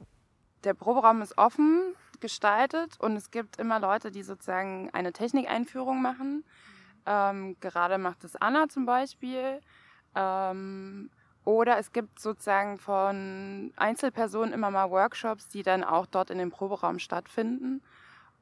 Der 0.64 0.74
Proberaum 0.74 1.22
ist 1.22 1.36
offen 1.36 1.94
gestaltet 2.20 2.98
und 3.00 3.16
es 3.16 3.30
gibt 3.30 3.58
immer 3.58 3.78
Leute, 3.78 4.10
die 4.10 4.22
sozusagen 4.22 4.88
eine 4.92 5.12
Technikeinführung 5.12 6.00
machen. 6.00 6.44
Ähm, 7.06 7.56
gerade 7.60 7.98
macht 7.98 8.24
es 8.24 8.36
Anna 8.36 8.68
zum 8.68 8.86
Beispiel. 8.86 9.60
Ähm, 10.14 11.10
Oder 11.44 11.78
es 11.78 11.92
gibt 11.92 12.18
sozusagen 12.18 12.78
von 12.78 13.72
Einzelpersonen 13.76 14.54
immer 14.54 14.70
mal 14.70 14.90
Workshops, 14.90 15.48
die 15.48 15.62
dann 15.62 15.84
auch 15.84 16.06
dort 16.06 16.30
in 16.30 16.38
dem 16.38 16.50
Proberaum 16.50 16.98
stattfinden. 16.98 17.82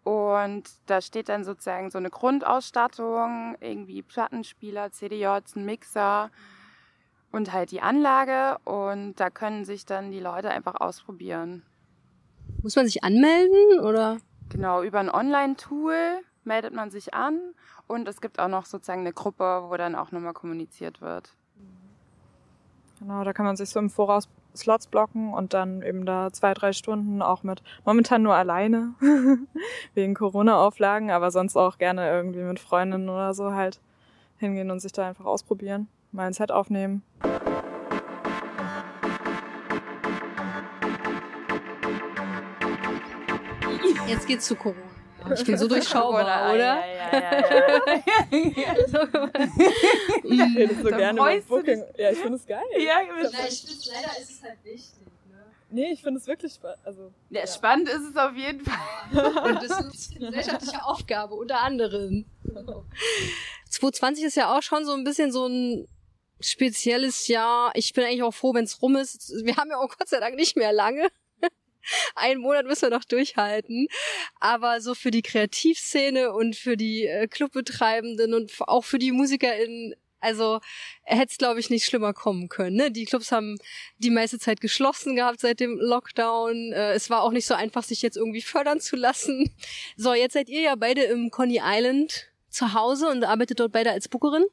Und 0.05 0.71
da 0.87 1.01
steht 1.01 1.29
dann 1.29 1.45
sozusagen 1.45 1.91
so 1.91 1.99
eine 1.99 2.11
Grundausstattung, 2.11 3.57
irgendwie 3.61 4.03
Plattenspieler, 4.03 4.93
CDJs, 4.93 5.57
ein 5.57 5.65
Mixer 5.65 6.31
und 7.33 7.53
halt 7.53 7.71
die 7.73 7.81
Anlage. 7.81 8.59
Und 8.65 9.15
da 9.17 9.31
können 9.31 9.65
sich 9.65 9.85
dann 9.85 10.13
die 10.13 10.21
Leute 10.21 10.51
einfach 10.51 10.81
ausprobieren. 10.81 11.63
Muss 12.63 12.77
man 12.77 12.87
sich 12.87 13.03
anmelden 13.03 13.81
oder? 13.81 14.19
Genau, 14.49 14.83
über 14.83 15.01
ein 15.01 15.11
Online-Tool 15.11 16.21
meldet 16.45 16.75
man 16.75 16.91
sich 16.91 17.15
an 17.15 17.39
und 17.87 18.09
es 18.09 18.21
gibt 18.21 18.39
auch 18.39 18.49
noch 18.49 18.67
sozusagen 18.67 19.01
eine 19.01 19.13
Gruppe, 19.13 19.65
wo 19.69 19.77
dann 19.77 19.95
auch 19.95 20.13
nochmal 20.13 20.33
kommuniziert 20.33 21.01
wird. 21.01 21.35
Genau, 22.99 23.25
da 23.25 23.33
kann 23.33 23.45
man 23.45 23.57
sich 23.57 23.71
so 23.71 23.81
im 23.81 23.91
Voraus 23.91 24.29
Slots 24.55 24.87
blocken 24.87 25.33
und 25.33 25.55
dann 25.55 25.83
eben 25.83 26.07
da 26.07 26.31
zwei, 26.33 26.55
drei 26.55 26.73
Stunden 26.73 27.23
auch 27.23 27.43
mit, 27.43 27.63
momentan 27.85 28.23
nur 28.23 28.35
alleine, 28.35 28.95
wegen 29.95 30.15
Corona-Auflagen, 30.15 31.11
aber 31.11 31.31
sonst 31.31 31.57
auch 31.57 31.79
gerne 31.79 32.09
irgendwie 32.09 32.43
mit 32.43 32.61
Freundinnen 32.61 33.09
oder 33.09 33.35
so 33.35 33.55
halt 33.55 33.81
hingehen 34.37 34.71
und 34.71 34.81
sich 34.81 34.93
da 34.93 35.09
einfach 35.09 35.25
ausprobieren, 35.25 35.89
mal 36.13 36.27
ein 36.27 36.33
Set 36.33 36.53
aufnehmen. 36.53 37.03
Jetzt 44.07 44.27
geht's 44.27 44.47
zu 44.47 44.55
Corona. 44.55 45.02
Ich 45.35 45.45
bin 45.45 45.57
so 45.59 45.69
durchschaubar, 45.69 46.53
oder? 46.53 46.57
Ja, 46.57 46.87
ja, 46.87 47.13
ja, 47.13 47.39
ja. 47.39 47.53
ich 50.25 50.57
rede 50.57 50.75
so 50.83 50.89
gerne 50.89 51.19
über 51.19 51.41
Booking. 51.49 51.85
Ja, 51.97 52.11
ich 52.11 52.19
finde 52.19 52.37
es 52.37 52.47
geil. 52.47 52.63
Ja, 52.79 53.01
ich 53.03 53.09
finde 53.09 53.79
leider 53.93 54.19
ist 54.21 54.31
es 54.31 54.43
halt 54.43 54.59
wichtig. 54.65 55.07
Ne? 55.31 55.45
Nee, 55.71 55.93
ich 55.93 56.03
finde 56.03 56.21
es 56.21 56.27
wirklich 56.27 56.53
spannend. 56.55 56.79
Also, 56.85 57.13
ja, 57.31 57.41
ja, 57.41 57.47
spannend 57.47 57.89
ist 57.89 58.03
es 58.11 58.17
auf 58.17 58.35
jeden 58.35 58.65
Fall. 58.65 59.47
Und 59.47 59.63
das 59.63 59.81
ist 59.95 60.17
eine 60.17 60.27
gesellschaftliche 60.27 60.85
Aufgabe, 60.85 61.35
unter 61.35 61.61
anderem. 61.61 62.25
2020 63.71 64.25
ist 64.25 64.37
ja 64.37 64.57
auch 64.57 64.63
schon 64.63 64.85
so 64.85 64.93
ein 64.93 65.05
bisschen 65.05 65.33
so 65.33 65.47
ein 65.47 65.89
spezielles 66.41 67.29
Jahr. 67.29 67.73
Ich 67.75 67.93
bin 67.93 68.05
eigentlich 68.05 68.23
auch 68.23 68.35
froh, 68.35 68.55
wenn 68.55 68.65
es 68.65 68.83
rum 68.83 68.97
ist. 68.97 69.33
Wir 69.45 69.57
haben 69.57 69.71
ja 69.71 69.79
auch 69.79 69.97
Gott 69.97 70.09
sei 70.09 70.21
Dank 70.21 70.37
nicht 70.37 70.57
mehr 70.57 70.73
lange. 70.73 71.09
Einen 72.15 72.41
Monat 72.41 72.67
müssen 72.67 72.83
wir 72.83 72.97
noch 72.97 73.05
durchhalten. 73.05 73.89
Aber 74.41 74.81
so 74.81 74.95
für 74.95 75.11
die 75.11 75.23
Kreativszene 75.23 76.33
und 76.33 76.57
für 76.57 76.77
die 76.77 77.07
äh, 77.07 77.27
Clubbetreibenden 77.29 78.35
und 78.35 78.53
auch 78.61 78.85
für 78.85 78.99
die 78.99 79.13
MusikerInnen, 79.13 79.95
also 80.23 80.61
hätte 81.03 81.33
es, 81.33 81.39
glaube 81.39 81.59
ich, 81.59 81.69
nicht 81.69 81.85
schlimmer 81.85 82.15
kommen 82.15 82.49
können. 82.49 82.77
Ne? 82.77 82.91
Die 82.91 83.05
Clubs 83.05 83.33
haben 83.33 83.59
die 83.99 84.11
meiste 84.11 84.39
Zeit 84.39 84.61
geschlossen 84.61 85.17
gehabt 85.17 85.41
seit 85.41 85.59
dem 85.59 85.79
Lockdown. 85.79 86.73
Äh, 86.73 86.93
es 86.93 87.11
war 87.11 87.23
auch 87.23 87.33
nicht 87.33 87.47
so 87.47 87.55
einfach, 87.55 87.83
sich 87.83 88.03
jetzt 88.03 88.17
irgendwie 88.17 88.43
fördern 88.43 88.81
zu 88.81 88.97
lassen. 88.97 89.51
So, 89.97 90.15
jetzt 90.15 90.35
seid 90.35 90.49
ihr 90.49 90.61
ja 90.61 90.75
beide 90.77 91.03
im 91.03 91.31
Coney 91.31 91.61
Island 91.63 92.31
zu 92.49 92.73
Hause 92.73 93.09
und 93.09 93.25
arbeitet 93.25 93.61
dort 93.61 93.73
beide 93.73 93.91
als 93.91 94.09
Bookerin. 94.09 94.45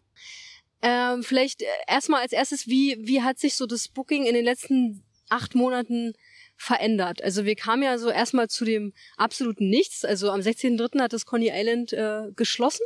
Ähm, 0.82 1.24
vielleicht 1.24 1.62
äh, 1.62 1.66
erstmal 1.88 2.22
als 2.22 2.34
erstes, 2.34 2.68
wie, 2.68 2.98
wie 3.02 3.22
hat 3.22 3.38
sich 3.38 3.56
so 3.56 3.66
das 3.66 3.90
Booking 3.90 4.26
in 4.26 4.34
den 4.34 4.46
letzten 4.46 5.04
acht 5.30 5.54
Monaten 5.54 6.14
verändert. 6.60 7.24
Also 7.24 7.46
wir 7.46 7.56
kamen 7.56 7.84
ja 7.84 7.98
so 7.98 8.10
erstmal 8.10 8.50
zu 8.50 8.66
dem 8.66 8.94
absoluten 9.18 9.70
Nichts. 9.70 10.04
Also 10.04 10.30
am 10.30 10.42
16.3. 10.42 11.02
hat 11.02 11.14
das 11.14 11.26
Coney 11.26 11.50
Island 11.54 11.94
äh, 11.94 12.32
geschlossen. 12.36 12.86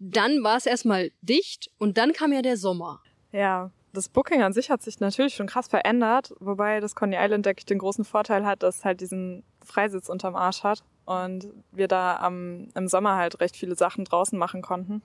Dann 0.00 0.42
war 0.42 0.56
es 0.56 0.66
erstmal 0.66 1.12
dicht 1.22 1.70
und 1.78 1.96
dann 1.96 2.12
kam 2.12 2.32
ja 2.32 2.42
der 2.42 2.56
Sommer. 2.56 3.02
Ja, 3.32 3.70
das 3.92 4.08
Booking 4.08 4.42
an 4.42 4.52
sich 4.52 4.70
hat 4.70 4.82
sich 4.82 4.98
natürlich 4.98 5.34
schon 5.34 5.46
krass 5.46 5.68
verändert, 5.68 6.32
wobei 6.40 6.80
das 6.80 6.94
Coney 6.94 7.16
Island, 7.18 7.46
denke 7.46 7.60
ich, 7.60 7.66
den 7.66 7.78
großen 7.78 8.04
Vorteil 8.04 8.44
hat, 8.44 8.62
dass 8.62 8.78
es 8.78 8.84
halt 8.84 9.00
diesen 9.00 9.44
Freisitz 9.64 10.08
unterm 10.08 10.34
Arsch 10.34 10.64
hat 10.64 10.82
und 11.04 11.48
wir 11.70 11.86
da 11.86 12.16
am, 12.16 12.68
im 12.74 12.88
Sommer 12.88 13.16
halt 13.16 13.40
recht 13.40 13.56
viele 13.56 13.76
Sachen 13.76 14.04
draußen 14.04 14.38
machen 14.38 14.62
konnten. 14.62 15.02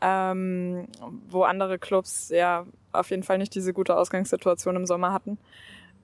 Ähm, 0.00 0.88
wo 1.28 1.44
andere 1.44 1.78
Clubs 1.78 2.30
ja 2.30 2.66
auf 2.92 3.10
jeden 3.10 3.22
Fall 3.22 3.38
nicht 3.38 3.54
diese 3.54 3.72
gute 3.72 3.96
Ausgangssituation 3.96 4.74
im 4.74 4.86
Sommer 4.86 5.12
hatten. 5.12 5.38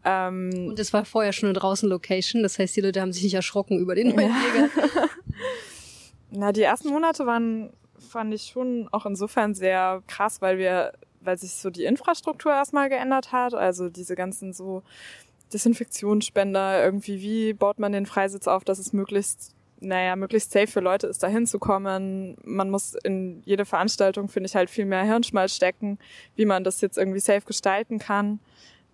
Ähm, 0.04 0.68
und 0.68 0.78
es 0.78 0.92
war 0.92 1.04
vorher 1.04 1.32
schon 1.32 1.48
eine 1.48 1.58
draußen 1.58 1.88
Location, 1.88 2.42
das 2.42 2.58
heißt, 2.58 2.76
die 2.76 2.80
Leute 2.80 3.00
haben 3.00 3.12
sich 3.12 3.24
nicht 3.24 3.34
erschrocken 3.34 3.78
über 3.78 3.94
den 3.94 4.14
neuen 4.14 4.28
ja. 4.28 4.68
Na, 6.30 6.52
die 6.52 6.62
ersten 6.62 6.90
Monate 6.90 7.26
waren, 7.26 7.72
fand 7.98 8.34
ich 8.34 8.50
schon 8.52 8.88
auch 8.92 9.06
insofern 9.06 9.54
sehr 9.54 10.02
krass, 10.06 10.40
weil 10.40 10.58
wir, 10.58 10.92
weil 11.20 11.38
sich 11.38 11.52
so 11.52 11.70
die 11.70 11.84
Infrastruktur 11.84 12.52
erstmal 12.52 12.88
geändert 12.88 13.32
hat, 13.32 13.54
also 13.54 13.88
diese 13.88 14.14
ganzen 14.14 14.52
so 14.52 14.82
Desinfektionsspender, 15.52 16.84
irgendwie, 16.84 17.20
wie 17.22 17.54
baut 17.54 17.78
man 17.78 17.92
den 17.92 18.06
Freisitz 18.06 18.46
auf, 18.46 18.64
dass 18.64 18.78
es 18.78 18.92
möglichst 18.92 19.54
naja, 19.80 20.16
möglichst 20.16 20.50
safe 20.50 20.66
für 20.66 20.80
Leute 20.80 21.06
ist, 21.06 21.22
da 21.22 21.28
hinzukommen. 21.28 22.36
Man 22.44 22.70
muss 22.70 22.94
in 22.94 23.42
jede 23.44 23.64
Veranstaltung, 23.64 24.28
finde 24.28 24.48
ich, 24.48 24.56
halt 24.56 24.70
viel 24.70 24.86
mehr 24.86 25.04
Hirnschmalz 25.04 25.54
stecken, 25.54 25.98
wie 26.34 26.46
man 26.46 26.64
das 26.64 26.80
jetzt 26.80 26.98
irgendwie 26.98 27.20
safe 27.20 27.46
gestalten 27.46 27.98
kann. 27.98 28.40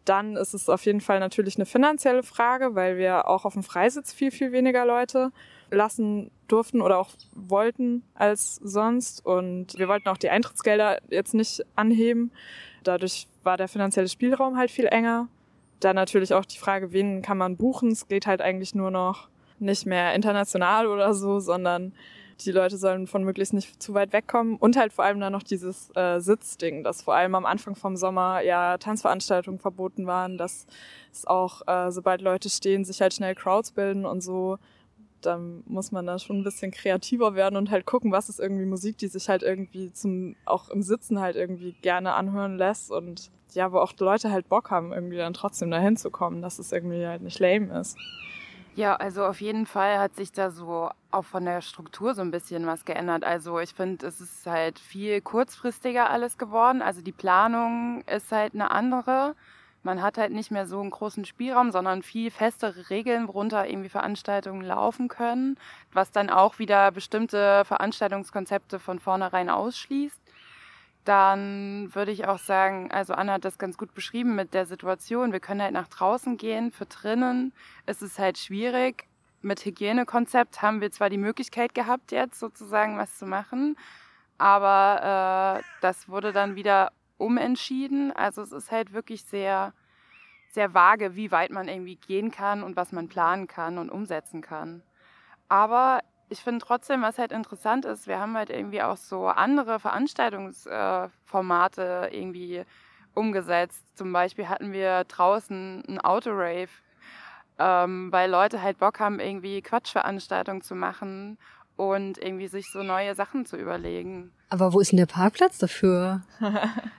Dann 0.05 0.37
ist 0.37 0.53
es 0.53 0.69
auf 0.69 0.85
jeden 0.85 1.01
Fall 1.01 1.21
natürlich 1.21 1.57
eine 1.57 1.67
finanzielle 1.67 2.23
Frage, 2.23 2.75
weil 2.75 2.99
wir 2.99 3.29
auch 3.29 3.45
auf 3.45 3.55
dem 3.55 3.63
Freisitz 3.63 4.13
viel, 4.13 4.31
viel 4.31 4.53
weniger 4.53 4.85
Leute 4.85 5.31
lassen 5.71 6.31
durften 6.47 6.83
oder 6.83 6.99
auch 6.99 7.11
wollten 7.35 8.03
als 8.15 8.57
sonst. 8.57 9.25
Und 9.25 9.79
wir 9.79 9.89
wollten 9.89 10.09
auch 10.09 10.19
die 10.19 10.31
Eintrittsgelder 10.31 11.01
jetzt 11.09 11.35
nicht 11.35 11.63
anheben. 11.75 12.33
Dadurch 12.83 13.29
war 13.43 13.57
der 13.57 13.69
finanzielle 13.69 14.09
Spielraum 14.09 14.57
halt 14.57 14.71
viel 14.71 14.87
enger. 14.87 15.29
Dann 15.81 15.97
natürlich 15.97 16.35
auch 16.35 16.45
die 16.45 16.59
Frage, 16.59 16.93
wen 16.93 17.23
kann 17.23 17.39
man 17.39 17.57
buchen? 17.57 17.91
Es 17.91 18.09
geht 18.09 18.27
halt 18.27 18.43
eigentlich 18.43 18.75
nur 18.75 18.91
noch 18.91 19.29
nicht 19.59 19.87
mehr 19.87 20.15
international 20.15 20.87
oder 20.87 21.15
so, 21.15 21.41
sondern 21.41 21.93
die 22.41 22.53
Leute 22.53 22.77
sollen 22.77 23.07
von 23.07 23.25
möglichst 23.25 23.55
nicht 23.55 23.83
zu 23.83 23.95
weit 23.95 24.13
wegkommen 24.13 24.57
und 24.57 24.77
halt 24.77 24.93
vor 24.93 25.05
allem 25.05 25.21
dann 25.21 25.33
noch 25.33 25.43
dieses 25.43 25.91
äh, 25.95 26.21
Sitzding, 26.21 26.85
dass 26.85 27.03
vor 27.03 27.15
allem 27.15 27.35
am 27.35 27.47
Anfang 27.47 27.75
vom 27.75 27.97
Sommer 27.97 28.41
ja 28.41 28.79
Tanzveranstaltungen 28.79 29.61
verboten 29.61 30.07
waren, 30.07 30.39
dass 30.39 30.67
es 31.13 31.27
auch, 31.27 31.67
äh, 31.67 31.91
sobald 31.91 32.23
Leute 32.23 32.51
stehen, 32.51 32.85
sich 32.85 33.01
halt 33.01 33.15
schnell 33.15 33.35
Crowds 33.35 33.73
bilden 33.73 34.05
und 34.07 34.23
so. 34.23 34.59
Dann 35.21 35.63
muss 35.67 35.91
man 35.91 36.07
da 36.07 36.19
schon 36.19 36.41
ein 36.41 36.45
bisschen 36.45 36.71
kreativer 36.71 37.35
werden 37.35 37.57
und 37.57 37.71
halt 37.71 37.87
gucken, 37.87 38.13
was 38.13 38.29
ist 38.29 38.41
irgendwie 38.41 38.67
Musik, 38.67 38.99
die 38.99 39.09
sich 39.09 39.29
halt 39.29 39.43
irgendwie 39.43 39.93
zum, 39.93 40.37
auch 40.45 40.69
im 40.69 40.83
Sitzen 40.83 41.21
halt 41.21 41.37
irgendwie 41.37 41.73
gerne 41.81 42.15
anhören 42.15 42.59
lässt 42.59 42.91
und 42.91 43.31
ja, 43.55 43.73
wo 43.73 43.79
auch 43.79 43.93
Leute 43.99 44.31
halt 44.31 44.49
Bock 44.49 44.71
haben, 44.71 44.93
irgendwie 44.93 45.17
dann 45.17 45.33
trotzdem 45.33 45.71
dahin 45.71 45.97
zu 45.97 46.11
kommen, 46.11 46.43
dass 46.43 46.59
es 46.59 46.73
irgendwie 46.73 47.07
halt 47.07 47.23
nicht 47.23 47.39
lame 47.39 47.79
ist. 47.81 47.97
Ja, 48.77 48.97
also 48.97 49.25
auf 49.25 49.41
jeden 49.41 49.67
Fall 49.67 49.99
hat 50.01 50.17
sich 50.17 50.33
da 50.33 50.51
so 50.51 50.91
auch 51.13 51.25
von 51.25 51.45
der 51.45 51.61
Struktur 51.61 52.13
so 52.15 52.23
ein 52.23 52.33
bisschen 52.33 52.67
was 52.67 52.85
geändert. 52.85 53.23
Also 53.23 53.61
ich 53.61 53.73
finde, 53.73 54.05
es 54.07 54.21
ist 54.21 54.47
halt 54.47 54.81
viel 54.81 55.21
kurzfristiger 55.21 56.11
alles 56.11 56.39
geworden. 56.39 56.83
Also 56.83 57.01
die 57.01 57.13
Planung 57.13 58.03
ist 58.09 58.33
halt 58.33 58.53
eine 58.55 58.73
andere. 58.73 59.37
Man 59.85 60.03
hat 60.03 60.19
halt 60.19 60.33
nicht 60.33 60.51
mehr 60.51 60.67
so 60.67 60.81
einen 60.81 60.91
großen 60.91 61.25
Spielraum, 61.25 61.71
sondern 61.71 62.03
viel 62.03 62.33
festere 62.33 62.91
Regeln, 62.91 63.29
worunter 63.29 63.69
irgendwie 63.69 63.91
Veranstaltungen 63.91 64.63
laufen 64.63 65.07
können, 65.09 65.57
was 65.93 66.11
dann 66.11 66.29
auch 66.31 66.59
wieder 66.59 66.91
bestimmte 66.91 67.65
Veranstaltungskonzepte 67.67 68.81
von 68.81 68.99
vornherein 68.99 69.51
ausschließt 69.51 70.24
dann 71.05 71.95
würde 71.95 72.13
ich 72.13 72.27
auch 72.27 72.39
sagen, 72.39 72.91
also 72.91 73.13
Anna 73.13 73.35
hat 73.35 73.45
das 73.45 73.59
ganz 73.59 73.77
gut 73.77 73.95
beschrieben 73.95 74.35
mit 74.35 74.55
der 74.55 74.67
Situation. 74.67 75.33
Wir 75.33 75.41
können 75.41 75.61
halt 75.61 75.73
nach 75.73 75.89
draußen 75.89 76.37
gehen. 76.39 76.73
Für 76.73 76.87
drinnen 76.87 77.53
ist 77.87 78.03
es 78.03 78.19
halt 78.19 78.39
schwierig. 78.39 79.07
Mit 79.43 79.65
Hygienekonzept 79.65 80.63
haben 80.63 80.81
wir 80.81 80.91
zwar 80.91 81.11
die 81.11 81.19
Möglichkeit 81.19 81.75
gehabt, 81.75 82.13
jetzt 82.13 82.41
sozusagen 82.41 82.97
was 82.97 83.19
zu 83.19 83.27
machen, 83.27 83.77
aber 84.39 85.59
äh, 85.61 85.63
das 85.83 86.09
wurde 86.09 86.33
dann 86.33 86.57
wieder 86.57 86.93
umentschieden. 87.19 88.11
Also 88.11 88.41
es 88.41 88.53
ist 88.53 88.71
halt 88.71 88.95
wirklich 88.95 89.25
sehr, 89.25 89.75
sehr 90.49 90.73
vage, 90.73 91.15
wie 91.15 91.31
weit 91.31 91.51
man 91.51 91.69
irgendwie 91.69 91.97
gehen 91.97 92.31
kann 92.31 92.63
und 92.63 92.77
was 92.77 92.91
man 92.93 93.09
planen 93.09 93.47
kann 93.47 93.77
und 93.77 93.91
umsetzen 93.91 94.41
kann. 94.41 94.83
Aber 95.51 96.01
ich 96.35 96.43
finde 96.43 96.63
trotzdem, 96.65 97.03
was 97.03 97.19
halt 97.19 97.31
interessant 97.31 97.85
ist, 97.85 98.09
wir 98.09 98.19
haben 98.19 98.37
halt 98.37 98.51
irgendwie 98.51 98.83
auch 98.83 98.97
so 98.97 99.29
andere 99.29 99.79
Veranstaltungsformate 99.79 102.11
äh, 102.11 102.21
irgendwie 102.21 102.65
umgesetzt. 103.15 103.85
Zum 103.95 104.13
Beispiel 104.13 104.49
hatten 104.49 104.73
wir 104.73 105.05
draußen 105.05 105.85
ein 105.89 106.01
Autorave, 106.01 106.71
ähm, 107.61 108.11
weil 108.11 108.29
Leute 108.29 108.63
halt 108.63 108.79
Bock 108.79 108.99
haben, 108.99 109.21
irgendwie 109.21 109.63
Quatschveranstaltungen 109.63 110.61
zu 110.61 110.75
machen 110.75 111.39
und 111.77 112.19
irgendwie 112.19 112.49
sich 112.49 112.69
so 112.73 112.83
neue 112.83 113.15
Sachen 113.15 113.47
zu 113.47 113.57
überlegen. 113.57 114.33
Aber 114.49 114.73
wo 114.73 114.81
ist 114.81 114.91
denn 114.91 114.97
der 114.97 115.07
Parkplatz 115.07 115.59
dafür? 115.59 116.23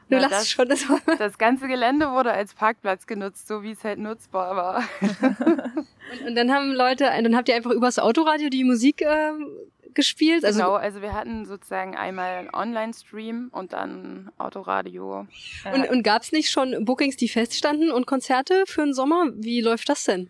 Du 0.07 0.17
ja, 0.17 0.29
das, 0.29 0.47
schon 0.47 0.69
das. 0.69 0.85
Das 1.17 1.39
ganze 1.39 1.67
Gelände 1.67 2.11
wurde 2.11 2.31
als 2.31 2.53
Parkplatz 2.53 3.07
genutzt, 3.07 3.47
so 3.47 3.63
wie 3.63 3.71
es 3.71 3.83
halt 3.83 3.97
nutzbar 3.97 4.55
war. 4.55 4.83
und, 6.11 6.27
und, 6.27 6.35
dann 6.35 6.51
haben 6.51 6.71
Leute, 6.71 7.05
dann 7.05 7.35
habt 7.35 7.49
ihr 7.49 7.55
einfach 7.55 7.71
übers 7.71 7.99
Autoradio 7.99 8.49
die 8.49 8.63
Musik 8.63 9.01
äh, 9.01 9.31
gespielt? 9.95 10.45
Also, 10.45 10.59
genau, 10.59 10.73
also 10.73 11.01
wir 11.01 11.13
hatten 11.13 11.45
sozusagen 11.45 11.95
einmal 11.95 12.35
einen 12.35 12.53
Online-Stream 12.53 13.49
und 13.51 13.73
dann 13.73 14.31
Autoradio. 14.37 15.25
Und, 15.73 15.89
und 15.89 16.03
gab 16.03 16.21
es 16.21 16.31
nicht 16.31 16.51
schon 16.51 16.85
Bookings, 16.85 17.17
die 17.17 17.29
feststanden 17.29 17.91
und 17.91 18.05
Konzerte 18.05 18.63
für 18.67 18.83
den 18.83 18.93
Sommer? 18.93 19.31
Wie 19.33 19.61
läuft 19.61 19.89
das 19.89 20.03
denn? 20.03 20.29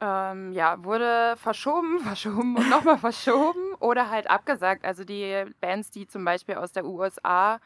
Ähm, 0.00 0.52
ja, 0.52 0.82
wurde 0.82 1.34
verschoben, 1.36 2.00
verschoben 2.04 2.56
und 2.56 2.70
nochmal 2.70 2.98
verschoben 2.98 3.74
oder 3.78 4.08
halt 4.08 4.30
abgesagt. 4.30 4.84
Also 4.84 5.04
die 5.04 5.44
Bands, 5.60 5.90
die 5.90 6.06
zum 6.06 6.24
Beispiel 6.24 6.54
aus 6.54 6.72
der 6.72 6.86
USA 6.86 7.60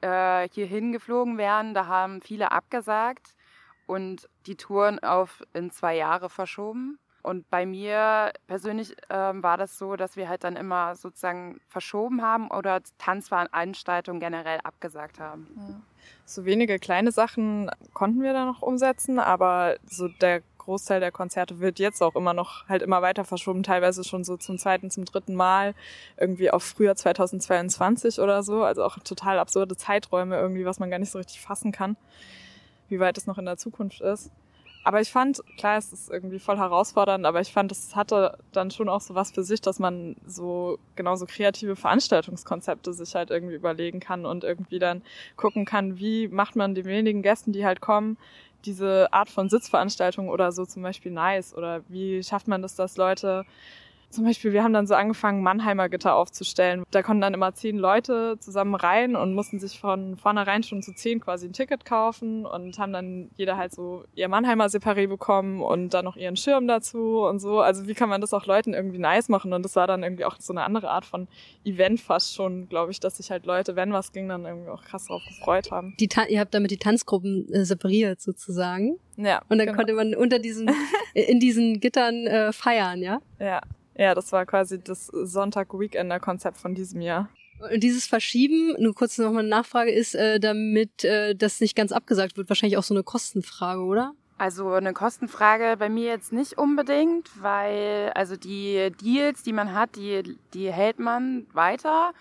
äh, 0.00 0.48
hierhin 0.50 0.92
geflogen 0.92 1.36
wären, 1.38 1.74
da 1.74 1.86
haben 1.86 2.22
viele 2.22 2.52
abgesagt 2.52 3.35
und 3.86 4.28
die 4.46 4.56
Touren 4.56 4.98
auf 4.98 5.42
in 5.52 5.70
zwei 5.70 5.96
Jahre 5.96 6.28
verschoben. 6.28 6.98
Und 7.22 7.50
bei 7.50 7.66
mir 7.66 8.32
persönlich 8.46 8.94
ähm, 9.10 9.42
war 9.42 9.56
das 9.56 9.78
so, 9.78 9.96
dass 9.96 10.16
wir 10.16 10.28
halt 10.28 10.44
dann 10.44 10.54
immer 10.54 10.94
sozusagen 10.94 11.60
verschoben 11.66 12.22
haben 12.22 12.48
oder 12.52 12.80
Tanzveranstaltungen 12.98 14.20
generell 14.20 14.60
abgesagt 14.62 15.18
haben. 15.18 15.48
Ja. 15.56 15.80
So 16.24 16.44
wenige 16.44 16.78
kleine 16.78 17.10
Sachen 17.10 17.68
konnten 17.94 18.22
wir 18.22 18.32
da 18.32 18.44
noch 18.44 18.62
umsetzen, 18.62 19.18
aber 19.18 19.76
so 19.86 20.06
der 20.06 20.42
Großteil 20.58 21.00
der 21.00 21.12
Konzerte 21.12 21.60
wird 21.60 21.78
jetzt 21.78 22.02
auch 22.02 22.14
immer 22.14 22.34
noch 22.34 22.68
halt 22.68 22.82
immer 22.82 23.00
weiter 23.00 23.24
verschoben, 23.24 23.62
teilweise 23.62 24.04
schon 24.04 24.24
so 24.24 24.36
zum 24.36 24.58
zweiten, 24.58 24.90
zum 24.90 25.04
dritten 25.04 25.34
Mal, 25.34 25.74
irgendwie 26.16 26.50
auf 26.50 26.62
Frühjahr 26.62 26.96
2022 26.96 28.20
oder 28.20 28.42
so. 28.42 28.62
Also 28.62 28.84
auch 28.84 28.98
total 28.98 29.38
absurde 29.38 29.76
Zeiträume 29.76 30.36
irgendwie, 30.36 30.64
was 30.64 30.78
man 30.78 30.90
gar 30.90 30.98
nicht 30.98 31.10
so 31.10 31.18
richtig 31.18 31.40
fassen 31.40 31.72
kann, 31.72 31.96
wie 32.88 33.00
weit 33.00 33.18
es 33.18 33.26
noch 33.26 33.38
in 33.38 33.44
der 33.44 33.56
Zukunft 33.56 34.00
ist. 34.00 34.30
Aber 34.86 35.00
ich 35.00 35.10
fand, 35.10 35.42
klar, 35.58 35.78
es 35.78 35.92
ist 35.92 36.08
irgendwie 36.10 36.38
voll 36.38 36.58
herausfordernd, 36.58 37.26
aber 37.26 37.40
ich 37.40 37.52
fand, 37.52 37.72
es 37.72 37.96
hatte 37.96 38.38
dann 38.52 38.70
schon 38.70 38.88
auch 38.88 39.00
so 39.00 39.16
was 39.16 39.32
für 39.32 39.42
sich, 39.42 39.60
dass 39.60 39.80
man 39.80 40.14
so 40.24 40.78
genauso 40.94 41.26
kreative 41.26 41.74
Veranstaltungskonzepte 41.74 42.92
sich 42.92 43.16
halt 43.16 43.30
irgendwie 43.30 43.56
überlegen 43.56 43.98
kann 43.98 44.24
und 44.24 44.44
irgendwie 44.44 44.78
dann 44.78 45.02
gucken 45.34 45.64
kann, 45.64 45.98
wie 45.98 46.28
macht 46.28 46.54
man 46.54 46.76
den 46.76 46.84
wenigen 46.84 47.22
Gästen, 47.22 47.52
die 47.52 47.66
halt 47.66 47.80
kommen, 47.80 48.16
diese 48.64 49.12
Art 49.12 49.28
von 49.28 49.48
Sitzveranstaltung 49.48 50.28
oder 50.28 50.52
so 50.52 50.64
zum 50.64 50.84
Beispiel 50.84 51.10
nice? 51.10 51.52
Oder 51.52 51.82
wie 51.88 52.22
schafft 52.22 52.46
man 52.46 52.62
das, 52.62 52.76
dass 52.76 52.96
Leute 52.96 53.44
zum 54.16 54.24
Beispiel, 54.24 54.52
wir 54.52 54.64
haben 54.64 54.72
dann 54.72 54.86
so 54.86 54.94
angefangen, 54.94 55.42
Mannheimer 55.42 55.90
Gitter 55.90 56.16
aufzustellen. 56.16 56.84
Da 56.90 57.02
konnten 57.02 57.20
dann 57.20 57.34
immer 57.34 57.52
zehn 57.52 57.76
Leute 57.76 58.38
zusammen 58.40 58.74
rein 58.74 59.14
und 59.14 59.34
mussten 59.34 59.60
sich 59.60 59.78
von 59.78 60.16
vornherein 60.16 60.62
schon 60.62 60.82
zu 60.82 60.94
zehn 60.94 61.20
quasi 61.20 61.46
ein 61.46 61.52
Ticket 61.52 61.84
kaufen 61.84 62.46
und 62.46 62.78
haben 62.78 62.94
dann 62.94 63.30
jeder 63.36 63.58
halt 63.58 63.74
so 63.74 64.04
ihr 64.14 64.28
Mannheimer 64.28 64.66
Separé 64.66 65.06
bekommen 65.06 65.60
und 65.60 65.92
dann 65.92 66.06
noch 66.06 66.16
ihren 66.16 66.36
Schirm 66.36 66.66
dazu 66.66 67.26
und 67.26 67.40
so. 67.40 67.60
Also 67.60 67.86
wie 67.86 67.94
kann 67.94 68.08
man 68.08 68.22
das 68.22 68.32
auch 68.32 68.46
Leuten 68.46 68.72
irgendwie 68.72 68.98
nice 68.98 69.28
machen? 69.28 69.52
Und 69.52 69.62
das 69.62 69.76
war 69.76 69.86
dann 69.86 70.02
irgendwie 70.02 70.24
auch 70.24 70.36
so 70.40 70.54
eine 70.54 70.64
andere 70.64 70.88
Art 70.88 71.04
von 71.04 71.28
Event 71.64 72.00
fast 72.00 72.34
schon, 72.34 72.70
glaube 72.70 72.92
ich, 72.92 73.00
dass 73.00 73.18
sich 73.18 73.30
halt 73.30 73.44
Leute, 73.44 73.76
wenn 73.76 73.92
was 73.92 74.12
ging, 74.12 74.30
dann 74.30 74.46
irgendwie 74.46 74.70
auch 74.70 74.82
krass 74.82 75.06
drauf 75.06 75.22
gefreut 75.28 75.70
haben. 75.70 75.94
Die 76.00 76.08
ihr 76.28 76.40
habt 76.40 76.54
damit 76.54 76.70
die 76.70 76.78
Tanzgruppen 76.78 77.52
äh, 77.52 77.66
separiert 77.66 78.22
sozusagen. 78.22 78.98
Ja. 79.18 79.42
Und 79.50 79.58
dann 79.58 79.66
genau. 79.66 79.76
konnte 79.76 79.92
man 79.92 80.14
unter 80.14 80.38
diesen, 80.38 80.70
in 81.14 81.38
diesen 81.38 81.80
Gittern 81.80 82.26
äh, 82.26 82.52
feiern, 82.52 83.02
ja? 83.02 83.20
Ja, 83.38 83.60
ja, 83.96 84.14
das 84.14 84.32
war 84.32 84.46
quasi 84.46 84.82
das 84.82 85.06
Sonntag-Weekender-Konzept 85.06 86.58
von 86.58 86.74
diesem 86.74 87.00
Jahr. 87.00 87.28
Und 87.72 87.82
dieses 87.82 88.06
Verschieben, 88.06 88.74
nur 88.78 88.94
kurz 88.94 89.16
nochmal 89.16 89.40
eine 89.40 89.48
Nachfrage, 89.48 89.90
ist, 89.90 90.14
äh, 90.14 90.38
damit 90.38 91.04
äh, 91.04 91.34
das 91.34 91.60
nicht 91.60 91.74
ganz 91.74 91.90
abgesagt 91.90 92.36
wird, 92.36 92.50
wahrscheinlich 92.50 92.76
auch 92.76 92.82
so 92.82 92.94
eine 92.94 93.02
Kostenfrage, 93.02 93.80
oder? 93.80 94.12
Also 94.38 94.70
eine 94.72 94.92
Kostenfrage 94.92 95.76
bei 95.78 95.88
mir 95.88 96.08
jetzt 96.08 96.32
nicht 96.32 96.58
unbedingt, 96.58 97.30
weil 97.42 98.12
also 98.14 98.36
die 98.36 98.92
Deals, 99.00 99.42
die 99.42 99.54
man 99.54 99.72
hat, 99.72 99.96
die, 99.96 100.36
die 100.52 100.70
hält 100.70 100.98
man 100.98 101.46
weiter. 101.54 102.12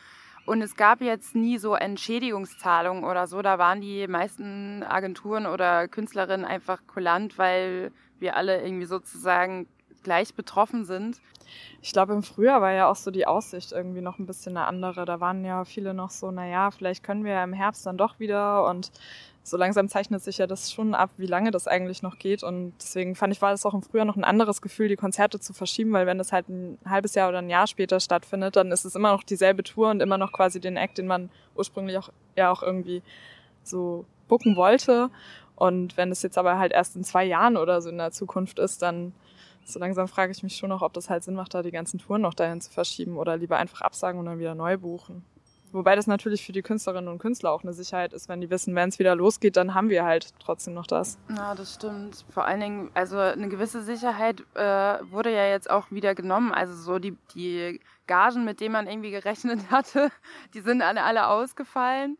Und 0.46 0.62
es 0.62 0.75
gab 0.75 1.01
jetzt 1.01 1.36
nie 1.36 1.58
so 1.58 1.75
Entschädigungszahlungen 1.75 3.03
oder 3.03 3.27
so. 3.27 3.41
Da 3.41 3.58
waren 3.58 3.82
die 3.82 4.08
meisten 4.08 4.84
Agenturen 4.84 5.46
oder 5.46 5.89
Künstlerinnen 5.89 6.46
einfach 6.46 6.88
kulant, 6.88 7.38
weil 7.38 7.91
wir 8.20 8.38
alle 8.38 8.62
irgendwie 8.62 8.86
sozusagen 8.86 9.67
gleich 10.03 10.36
betroffen 10.36 10.86
sind. 10.86 11.20
Ich 11.82 11.92
glaube, 11.92 12.14
im 12.14 12.24
Frühjahr 12.24 12.62
war 12.62 12.72
ja 12.72 12.90
auch 12.90 12.96
so 12.96 13.12
die 13.12 13.28
Aussicht 13.28 13.72
irgendwie 13.72 14.02
noch 14.02 14.20
ein 14.20 14.25
bisschen 14.25 14.58
eine 14.58 14.68
andere. 14.68 15.06
Da 15.06 15.20
waren 15.20 15.46
ja 15.46 15.66
viele 15.66 15.94
noch 15.94 16.10
so, 16.10 16.32
naja, 16.32 16.72
vielleicht 16.72 17.04
können 17.04 17.24
wir 17.24 17.34
ja 17.34 17.44
im 17.44 17.54
Herbst 17.54 17.86
dann 17.86 17.98
doch 17.98 18.20
wieder 18.20 18.68
und 18.68 18.92
so 19.48 19.58
langsam 19.58 19.88
zeichnet 19.88 20.24
sich 20.24 20.40
ja 20.40 20.48
das 20.48 20.72
schon 20.72 20.96
ab, 20.96 21.12
wie 21.18 21.27
lange 21.27 21.51
das 21.51 21.68
eigentlich 21.68 22.01
noch 22.01 22.18
geht. 22.18 22.42
Und 22.42 22.74
deswegen 22.79 23.14
fand 23.14 23.31
ich, 23.31 23.44
war 23.44 23.51
das 23.51 23.66
auch 23.66 23.75
im 23.75 23.84
Frühjahr 23.84 24.05
noch 24.05 24.16
ein 24.16 24.24
anderes 24.24 24.60
Gefühl, 24.60 24.88
die 24.88 24.96
Konzerte 24.96 25.40
zu 25.40 25.53
verschieben, 25.53 25.94
weil 25.94 26.08
wenn 26.08 26.18
das 26.18 26.31
halt 26.31 26.50
ein 26.50 26.79
halbes 26.84 27.14
Jahr 27.14 27.29
oder 27.29 27.38
ein 27.40 27.50
Jahr 27.50 27.68
später 27.68 28.00
stattfindet, 28.00 28.55
dann 28.55 28.72
ist 28.72 28.86
es 28.86 28.96
immer 28.96 29.12
noch 29.12 29.24
dieselbe 29.24 29.62
Tour 29.62 29.92
und 29.92 30.01
immer 30.01 30.18
noch 30.18 30.31
quasi 30.31 30.60
den 30.60 30.77
Act, 30.77 30.98
den 30.98 31.05
man 31.05 31.29
ursprünglich 31.55 31.98
auch, 32.00 32.10
ja 32.36 32.51
auch 32.51 32.64
irgendwie 32.64 33.03
so 33.62 34.05
bucken 34.27 34.55
wollte. 34.55 35.12
Und 35.55 35.96
wenn 35.96 36.12
es 36.12 36.24
jetzt 36.24 36.40
aber 36.40 36.58
halt 36.58 36.72
erst 36.72 36.96
in 36.96 37.03
zwei 37.03 37.24
Jahren 37.24 37.55
oder 37.55 37.81
so 37.81 37.90
in 37.90 38.00
der 38.00 38.12
Zukunft 38.12 38.58
ist, 38.58 38.81
dann 38.81 39.14
so 39.66 39.80
langsam 39.80 40.08
frage 40.08 40.32
ich 40.32 40.44
mich 40.44 40.56
schon 40.56 40.70
noch, 40.70 40.82
ob 40.82 40.94
das 40.94 41.10
halt 41.10 41.24
Sinn 41.24 41.36
macht, 41.36 41.54
da 41.54 41.62
die 41.62 41.72
ganzen 41.72 42.00
Touren 42.00 42.22
noch 42.22 42.34
dahin 42.34 42.62
zu 42.62 42.72
verschieben 42.72 43.18
oder 43.18 43.36
lieber 43.36 43.58
einfach 43.58 43.82
absagen 43.82 44.20
und 44.20 44.28
dann 44.28 44.40
wieder 44.40 44.56
neu 44.56 44.78
buchen. 44.78 45.25
Wobei 45.72 45.98
das 45.98 46.08
natürlich 46.08 46.46
für 46.46 46.54
die 46.54 46.62
Künstlerinnen 46.62 47.10
und 47.10 47.20
Künstler 47.20 47.51
auch 47.51 47.64
eine 47.64 47.74
Sicherheit 47.74 48.14
ist, 48.14 48.30
wenn 48.30 48.40
die 48.40 48.50
wissen, 48.50 48.75
wenn 48.75 48.88
es 48.88 48.98
wieder 48.98 49.14
losgeht, 49.14 49.58
dann 49.58 49.74
haben 49.74 49.90
wir 49.90 50.06
halt 50.06 50.34
trotzdem 50.40 50.74
noch 50.74 50.88
das. 50.88 51.18
Ja, 51.36 51.54
das 51.54 51.74
stimmt. 51.74 52.24
Vor 52.30 52.46
allen 52.46 52.62
Dingen, 52.62 52.92
also 52.94 53.18
eine 53.18 53.50
gewisse 53.50 53.82
Sicherheit 53.84 54.42
äh, 54.54 54.64
wurde 55.12 55.34
ja 55.34 55.46
jetzt 55.48 55.70
auch 55.70 55.92
wieder 55.92 56.16
genommen. 56.16 56.54
Also 56.54 56.75
so 56.75 56.98
die, 56.98 57.18
die 57.36 57.82
Gagen, 58.08 58.46
mit 58.46 58.62
denen 58.62 58.72
man 58.72 58.88
irgendwie 58.88 59.12
gerechnet 59.12 59.60
hatte, 59.70 60.12
die 60.54 60.62
sind 60.62 60.82
alle, 60.82 61.04
alle 61.04 61.28
ausgefallen. 61.28 62.18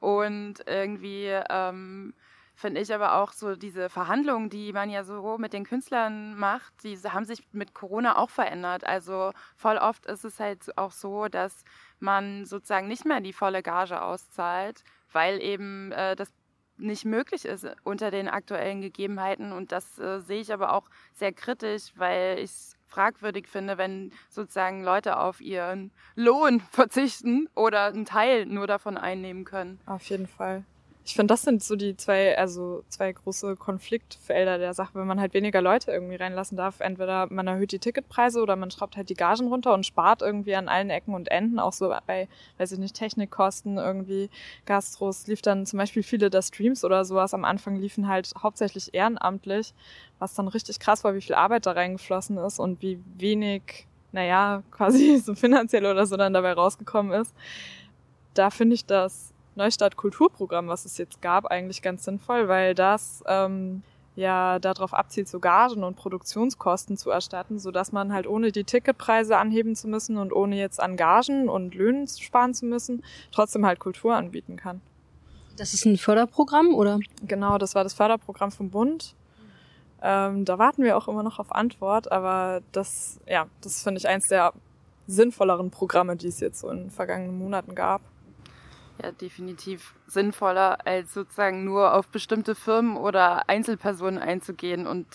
Und 0.00 0.62
irgendwie 0.66 1.28
ähm, 1.50 2.14
finde 2.54 2.80
ich 2.80 2.94
aber 2.94 3.16
auch 3.16 3.32
so 3.32 3.56
diese 3.56 3.88
Verhandlungen, 3.88 4.48
die 4.48 4.72
man 4.72 4.90
ja 4.90 5.04
so 5.04 5.38
mit 5.38 5.52
den 5.52 5.64
Künstlern 5.64 6.36
macht, 6.38 6.72
die 6.84 6.96
haben 6.98 7.24
sich 7.24 7.46
mit 7.52 7.74
Corona 7.74 8.16
auch 8.16 8.30
verändert. 8.30 8.84
Also 8.84 9.32
voll 9.56 9.76
oft 9.76 10.06
ist 10.06 10.24
es 10.24 10.38
halt 10.40 10.76
auch 10.78 10.92
so, 10.92 11.28
dass 11.28 11.64
man 11.98 12.44
sozusagen 12.44 12.88
nicht 12.88 13.04
mehr 13.04 13.20
die 13.20 13.32
volle 13.32 13.62
Gage 13.62 14.00
auszahlt, 14.00 14.84
weil 15.12 15.42
eben 15.42 15.92
äh, 15.92 16.16
das 16.16 16.32
nicht 16.76 17.04
möglich 17.04 17.44
ist 17.44 17.66
unter 17.82 18.10
den 18.10 18.28
aktuellen 18.28 18.80
Gegebenheiten. 18.80 19.52
Und 19.52 19.72
das 19.72 19.98
äh, 19.98 20.20
sehe 20.20 20.40
ich 20.40 20.52
aber 20.52 20.72
auch 20.72 20.88
sehr 21.12 21.32
kritisch, 21.32 21.92
weil 21.96 22.38
ich 22.38 22.50
es 22.50 22.76
fragwürdig 22.86 23.48
finde, 23.48 23.78
wenn 23.78 24.12
sozusagen 24.28 24.84
Leute 24.84 25.18
auf 25.18 25.40
ihren 25.40 25.92
Lohn 26.14 26.60
verzichten 26.70 27.48
oder 27.54 27.86
einen 27.86 28.04
Teil 28.04 28.46
nur 28.46 28.66
davon 28.66 28.96
einnehmen 28.96 29.44
können. 29.44 29.80
Auf 29.86 30.02
jeden 30.04 30.26
Fall. 30.26 30.64
Ich 31.06 31.14
finde, 31.14 31.34
das 31.34 31.42
sind 31.42 31.62
so 31.62 31.76
die 31.76 31.98
zwei, 31.98 32.36
also 32.38 32.82
zwei 32.88 33.12
große 33.12 33.56
Konfliktfelder 33.56 34.56
der 34.56 34.72
Sache, 34.72 34.94
wenn 34.94 35.06
man 35.06 35.20
halt 35.20 35.34
weniger 35.34 35.60
Leute 35.60 35.90
irgendwie 35.90 36.16
reinlassen 36.16 36.56
darf. 36.56 36.80
Entweder 36.80 37.26
man 37.30 37.46
erhöht 37.46 37.72
die 37.72 37.78
Ticketpreise 37.78 38.40
oder 38.40 38.56
man 38.56 38.70
schraubt 38.70 38.96
halt 38.96 39.10
die 39.10 39.14
Gagen 39.14 39.48
runter 39.48 39.74
und 39.74 39.84
spart 39.84 40.22
irgendwie 40.22 40.56
an 40.56 40.66
allen 40.66 40.88
Ecken 40.88 41.14
und 41.14 41.30
Enden, 41.30 41.58
auch 41.58 41.74
so 41.74 41.94
bei, 42.06 42.26
weiß 42.56 42.72
ich 42.72 42.78
nicht, 42.78 42.96
Technikkosten 42.96 43.76
irgendwie. 43.76 44.30
Gastros 44.64 45.26
lief 45.26 45.42
dann 45.42 45.66
zum 45.66 45.78
Beispiel 45.78 46.02
viele 46.02 46.30
der 46.30 46.40
Streams 46.40 46.86
oder 46.86 47.04
sowas 47.04 47.34
am 47.34 47.44
Anfang 47.44 47.76
liefen 47.76 48.08
halt 48.08 48.32
hauptsächlich 48.42 48.94
ehrenamtlich, 48.94 49.74
was 50.18 50.32
dann 50.32 50.48
richtig 50.48 50.80
krass 50.80 51.04
war, 51.04 51.14
wie 51.14 51.20
viel 51.20 51.34
Arbeit 51.34 51.66
da 51.66 51.72
reingeflossen 51.72 52.38
ist 52.38 52.58
und 52.58 52.80
wie 52.80 52.98
wenig, 53.18 53.86
naja, 54.12 54.62
quasi 54.70 55.18
so 55.18 55.34
finanziell 55.34 55.84
oder 55.84 56.06
so 56.06 56.16
dann 56.16 56.32
dabei 56.32 56.54
rausgekommen 56.54 57.12
ist. 57.20 57.34
Da 58.32 58.48
finde 58.48 58.74
ich 58.74 58.86
das 58.86 59.33
Neustadt 59.56 59.96
Kulturprogramm, 59.96 60.68
was 60.68 60.84
es 60.84 60.98
jetzt 60.98 61.22
gab, 61.22 61.46
eigentlich 61.46 61.82
ganz 61.82 62.04
sinnvoll, 62.04 62.48
weil 62.48 62.74
das 62.74 63.22
ähm, 63.26 63.82
ja 64.16 64.58
darauf 64.58 64.94
abzielt, 64.94 65.28
so 65.28 65.40
Gagen 65.40 65.84
und 65.84 65.96
Produktionskosten 65.96 66.96
zu 66.96 67.10
erstatten, 67.10 67.58
so 67.58 67.70
dass 67.70 67.92
man 67.92 68.12
halt 68.12 68.26
ohne 68.26 68.52
die 68.52 68.64
Ticketpreise 68.64 69.36
anheben 69.36 69.74
zu 69.74 69.88
müssen 69.88 70.16
und 70.18 70.32
ohne 70.32 70.56
jetzt 70.56 70.80
an 70.80 70.96
Gagen 70.96 71.48
und 71.48 71.74
Löhnen 71.74 72.06
sparen 72.08 72.54
zu 72.54 72.66
müssen, 72.66 73.02
trotzdem 73.32 73.66
halt 73.66 73.78
Kultur 73.78 74.14
anbieten 74.14 74.56
kann. 74.56 74.80
Das 75.56 75.72
ist 75.72 75.84
ein 75.84 75.98
Förderprogramm, 75.98 76.74
oder? 76.74 76.98
Genau, 77.22 77.58
das 77.58 77.74
war 77.76 77.84
das 77.84 77.94
Förderprogramm 77.94 78.50
vom 78.50 78.70
Bund. 78.70 79.14
Ähm, 80.02 80.44
da 80.44 80.58
warten 80.58 80.82
wir 80.82 80.96
auch 80.96 81.06
immer 81.06 81.22
noch 81.22 81.38
auf 81.38 81.52
Antwort, 81.52 82.10
aber 82.10 82.60
das, 82.72 83.20
ja, 83.26 83.46
das 83.62 83.82
finde 83.82 83.98
ich 83.98 84.08
eins 84.08 84.26
der 84.28 84.52
sinnvolleren 85.06 85.70
Programme, 85.70 86.16
die 86.16 86.26
es 86.26 86.40
jetzt 86.40 86.60
so 86.60 86.70
in 86.70 86.84
den 86.84 86.90
vergangenen 86.90 87.38
Monaten 87.38 87.74
gab 87.74 88.00
ja 89.02 89.12
definitiv 89.12 89.94
sinnvoller, 90.06 90.86
als 90.86 91.14
sozusagen 91.14 91.64
nur 91.64 91.94
auf 91.94 92.08
bestimmte 92.08 92.54
Firmen 92.54 92.96
oder 92.96 93.48
Einzelpersonen 93.48 94.18
einzugehen 94.18 94.86
und 94.86 95.06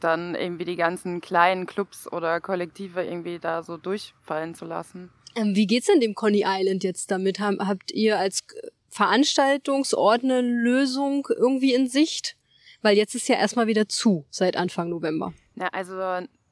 dann 0.00 0.34
irgendwie 0.34 0.64
die 0.64 0.76
ganzen 0.76 1.20
kleinen 1.20 1.66
Clubs 1.66 2.10
oder 2.10 2.40
Kollektive 2.40 3.04
irgendwie 3.04 3.38
da 3.38 3.62
so 3.62 3.76
durchfallen 3.76 4.54
zu 4.54 4.64
lassen. 4.64 5.10
Ähm, 5.34 5.54
wie 5.54 5.66
geht's 5.66 5.86
denn 5.86 6.00
dem 6.00 6.14
Coney 6.14 6.44
Island 6.46 6.84
jetzt 6.84 7.10
damit? 7.10 7.40
Habt 7.40 7.92
ihr 7.92 8.18
als 8.18 8.44
Veranstaltungsort 8.88 10.24
eine 10.24 10.40
Lösung 10.40 11.26
irgendwie 11.30 11.74
in 11.74 11.88
Sicht? 11.88 12.36
Weil 12.82 12.96
jetzt 12.96 13.14
ist 13.14 13.28
ja 13.28 13.36
erstmal 13.36 13.66
wieder 13.66 13.88
zu 13.88 14.26
seit 14.30 14.56
Anfang 14.56 14.88
November. 14.88 15.32
Na, 15.54 15.68
also 15.68 15.94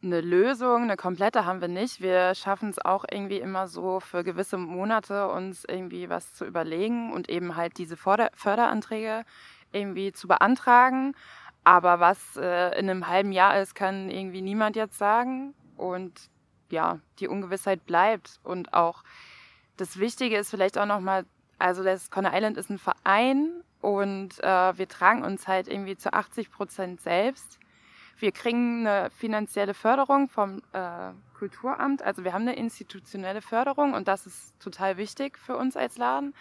eine 0.05 0.21
Lösung, 0.21 0.83
eine 0.83 0.97
komplette 0.97 1.45
haben 1.45 1.61
wir 1.61 1.69
nicht. 1.69 2.01
Wir 2.01 2.35
schaffen 2.35 2.69
es 2.69 2.79
auch 2.79 3.05
irgendwie 3.11 3.39
immer 3.39 3.67
so 3.67 4.01
für 4.01 4.23
gewisse 4.23 4.59
Monate 4.59 5.29
uns 5.29 5.65
irgendwie 5.65 6.09
was 6.09 6.35
zu 6.35 6.45
überlegen 6.45 7.13
und 7.13 7.29
eben 7.29 7.57
halt 7.57 7.79
diese 7.79 7.97
Förder 7.97 8.31
Förderanträge 8.35 9.25
irgendwie 9.73 10.13
zu 10.13 10.29
beantragen. 10.29 11.15
Aber 11.65 11.99
was 11.99 12.37
äh, 12.37 12.79
in 12.79 12.91
einem 12.91 13.09
halben 13.09 13.33
Jahr 13.33 13.59
ist, 13.61 13.75
kann 13.75 14.11
irgendwie 14.11 14.43
niemand 14.43 14.77
jetzt 14.77 14.99
sagen. 14.99 15.55
Und 15.77 16.31
ja, 16.71 17.01
die 17.19 17.29
Ungewissheit 17.29 17.87
bleibt. 17.87 18.41
Und 18.43 18.75
auch 18.75 19.03
das 19.77 19.99
Wichtige 19.99 20.37
ist 20.37 20.51
vielleicht 20.51 20.79
auch 20.79 20.87
nochmal, 20.87 21.25
also 21.59 21.83
das 21.83 22.11
Conner 22.11 22.33
Island 22.35 22.59
ist 22.59 22.71
ein 22.71 22.79
Verein 22.79 23.63
und 23.81 24.43
äh, 24.43 24.79
wir 24.79 24.89
tragen 24.89 25.23
uns 25.23 25.49
halt 25.49 25.69
irgendwie 25.69 25.97
zu 25.97 26.13
80 26.13 26.51
Prozent 26.51 27.01
selbst. 27.01 27.59
Wir 28.19 28.33
kriegen 28.33 28.87
eine 28.87 29.11
finanzielle 29.11 29.75
Förderung 29.75 30.29
vom 30.29 30.63
äh, 30.73 31.13
Kulturamt. 31.39 32.03
Also 32.03 32.25
wir 32.25 32.33
haben 32.33 32.43
eine 32.43 32.57
institutionelle 32.57 33.43
Förderung 33.43 33.95
und 33.95 34.09
das 34.09 34.27
ist 34.27 34.59
total 34.61 34.97
wichtig 34.97 35.39
für 35.39 35.57
uns 35.57 35.77
als 35.77 35.99
Laden. 35.99 36.35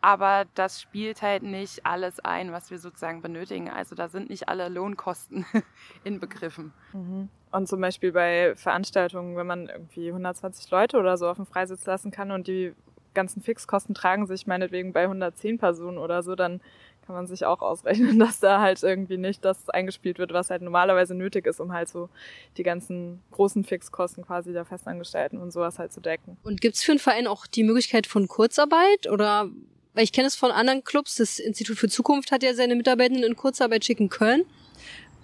Aber 0.00 0.44
das 0.54 0.80
spielt 0.80 1.22
halt 1.22 1.42
nicht 1.42 1.84
alles 1.84 2.20
ein, 2.20 2.52
was 2.52 2.70
wir 2.70 2.78
sozusagen 2.78 3.20
benötigen. 3.20 3.68
Also 3.68 3.96
da 3.96 4.08
sind 4.08 4.30
nicht 4.30 4.48
alle 4.48 4.68
Lohnkosten 4.68 5.44
inbegriffen. 6.04 6.72
Mhm. 6.92 7.28
Und 7.50 7.68
zum 7.68 7.80
Beispiel 7.80 8.12
bei 8.12 8.54
Veranstaltungen, 8.54 9.36
wenn 9.36 9.46
man 9.46 9.68
irgendwie 9.68 10.08
120 10.08 10.70
Leute 10.70 10.98
oder 10.98 11.16
so 11.16 11.28
auf 11.28 11.36
dem 11.36 11.46
Freisitz 11.46 11.84
lassen 11.86 12.10
kann 12.10 12.30
und 12.30 12.46
die 12.46 12.74
ganzen 13.14 13.42
Fixkosten 13.42 13.94
tragen 13.94 14.26
sich 14.26 14.46
meinetwegen 14.46 14.92
bei 14.92 15.02
110 15.02 15.58
Personen 15.58 15.98
oder 15.98 16.22
so, 16.22 16.36
dann 16.36 16.60
kann 17.08 17.16
man 17.16 17.26
sich 17.26 17.46
auch 17.46 17.62
ausrechnen, 17.62 18.18
dass 18.18 18.38
da 18.38 18.60
halt 18.60 18.82
irgendwie 18.82 19.16
nicht 19.16 19.42
das 19.42 19.70
eingespielt 19.70 20.18
wird, 20.18 20.34
was 20.34 20.50
halt 20.50 20.60
normalerweise 20.60 21.14
nötig 21.14 21.46
ist, 21.46 21.58
um 21.58 21.72
halt 21.72 21.88
so 21.88 22.10
die 22.58 22.62
ganzen 22.62 23.22
großen 23.30 23.64
Fixkosten 23.64 24.26
quasi 24.26 24.52
der 24.52 24.66
Festangestellten 24.66 25.38
und 25.38 25.50
sowas 25.50 25.78
halt 25.78 25.90
zu 25.90 26.02
decken. 26.02 26.36
Und 26.44 26.60
gibt's 26.60 26.84
für 26.84 26.92
einen 26.92 26.98
Verein 26.98 27.26
auch 27.26 27.46
die 27.46 27.64
Möglichkeit 27.64 28.06
von 28.06 28.28
Kurzarbeit 28.28 29.08
oder 29.10 29.48
weil 29.94 30.04
ich 30.04 30.12
kenne 30.12 30.28
es 30.28 30.36
von 30.36 30.50
anderen 30.50 30.84
Clubs, 30.84 31.16
das 31.16 31.38
Institut 31.38 31.78
für 31.78 31.88
Zukunft 31.88 32.30
hat 32.30 32.42
ja 32.42 32.52
seine 32.52 32.76
Mitarbeitenden 32.76 33.24
in 33.24 33.36
Kurzarbeit 33.36 33.86
schicken 33.86 34.10
können. 34.10 34.44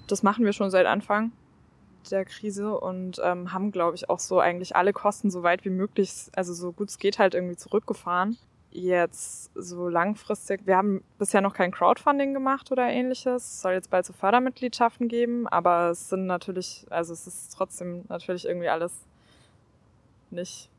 Das 0.06 0.22
machen 0.22 0.46
wir 0.46 0.54
schon 0.54 0.70
seit 0.70 0.86
Anfang 0.86 1.32
der 2.10 2.24
Krise 2.24 2.78
und 2.78 3.20
ähm, 3.22 3.52
haben, 3.52 3.72
glaube 3.72 3.94
ich, 3.94 4.08
auch 4.08 4.20
so 4.20 4.40
eigentlich 4.40 4.74
alle 4.74 4.94
Kosten 4.94 5.30
so 5.30 5.42
weit 5.42 5.66
wie 5.66 5.70
möglich, 5.70 6.10
also 6.34 6.54
so 6.54 6.72
gut 6.72 6.88
es 6.88 6.98
geht, 6.98 7.18
halt 7.18 7.34
irgendwie 7.34 7.56
zurückgefahren. 7.56 8.38
Jetzt 8.76 9.52
so 9.54 9.88
langfristig, 9.88 10.66
wir 10.66 10.76
haben 10.76 11.04
bisher 11.16 11.40
noch 11.40 11.54
kein 11.54 11.70
Crowdfunding 11.70 12.34
gemacht 12.34 12.72
oder 12.72 12.88
ähnliches. 12.88 13.44
Es 13.44 13.62
soll 13.62 13.74
jetzt 13.74 13.88
bald 13.88 14.04
so 14.04 14.12
Fördermitgliedschaften 14.12 15.06
geben, 15.06 15.46
aber 15.46 15.90
es 15.90 16.08
sind 16.08 16.26
natürlich, 16.26 16.84
also 16.90 17.12
es 17.12 17.28
ist 17.28 17.54
trotzdem 17.56 18.04
natürlich 18.08 18.44
irgendwie 18.44 18.68
alles 18.68 19.06
nicht 20.30 20.70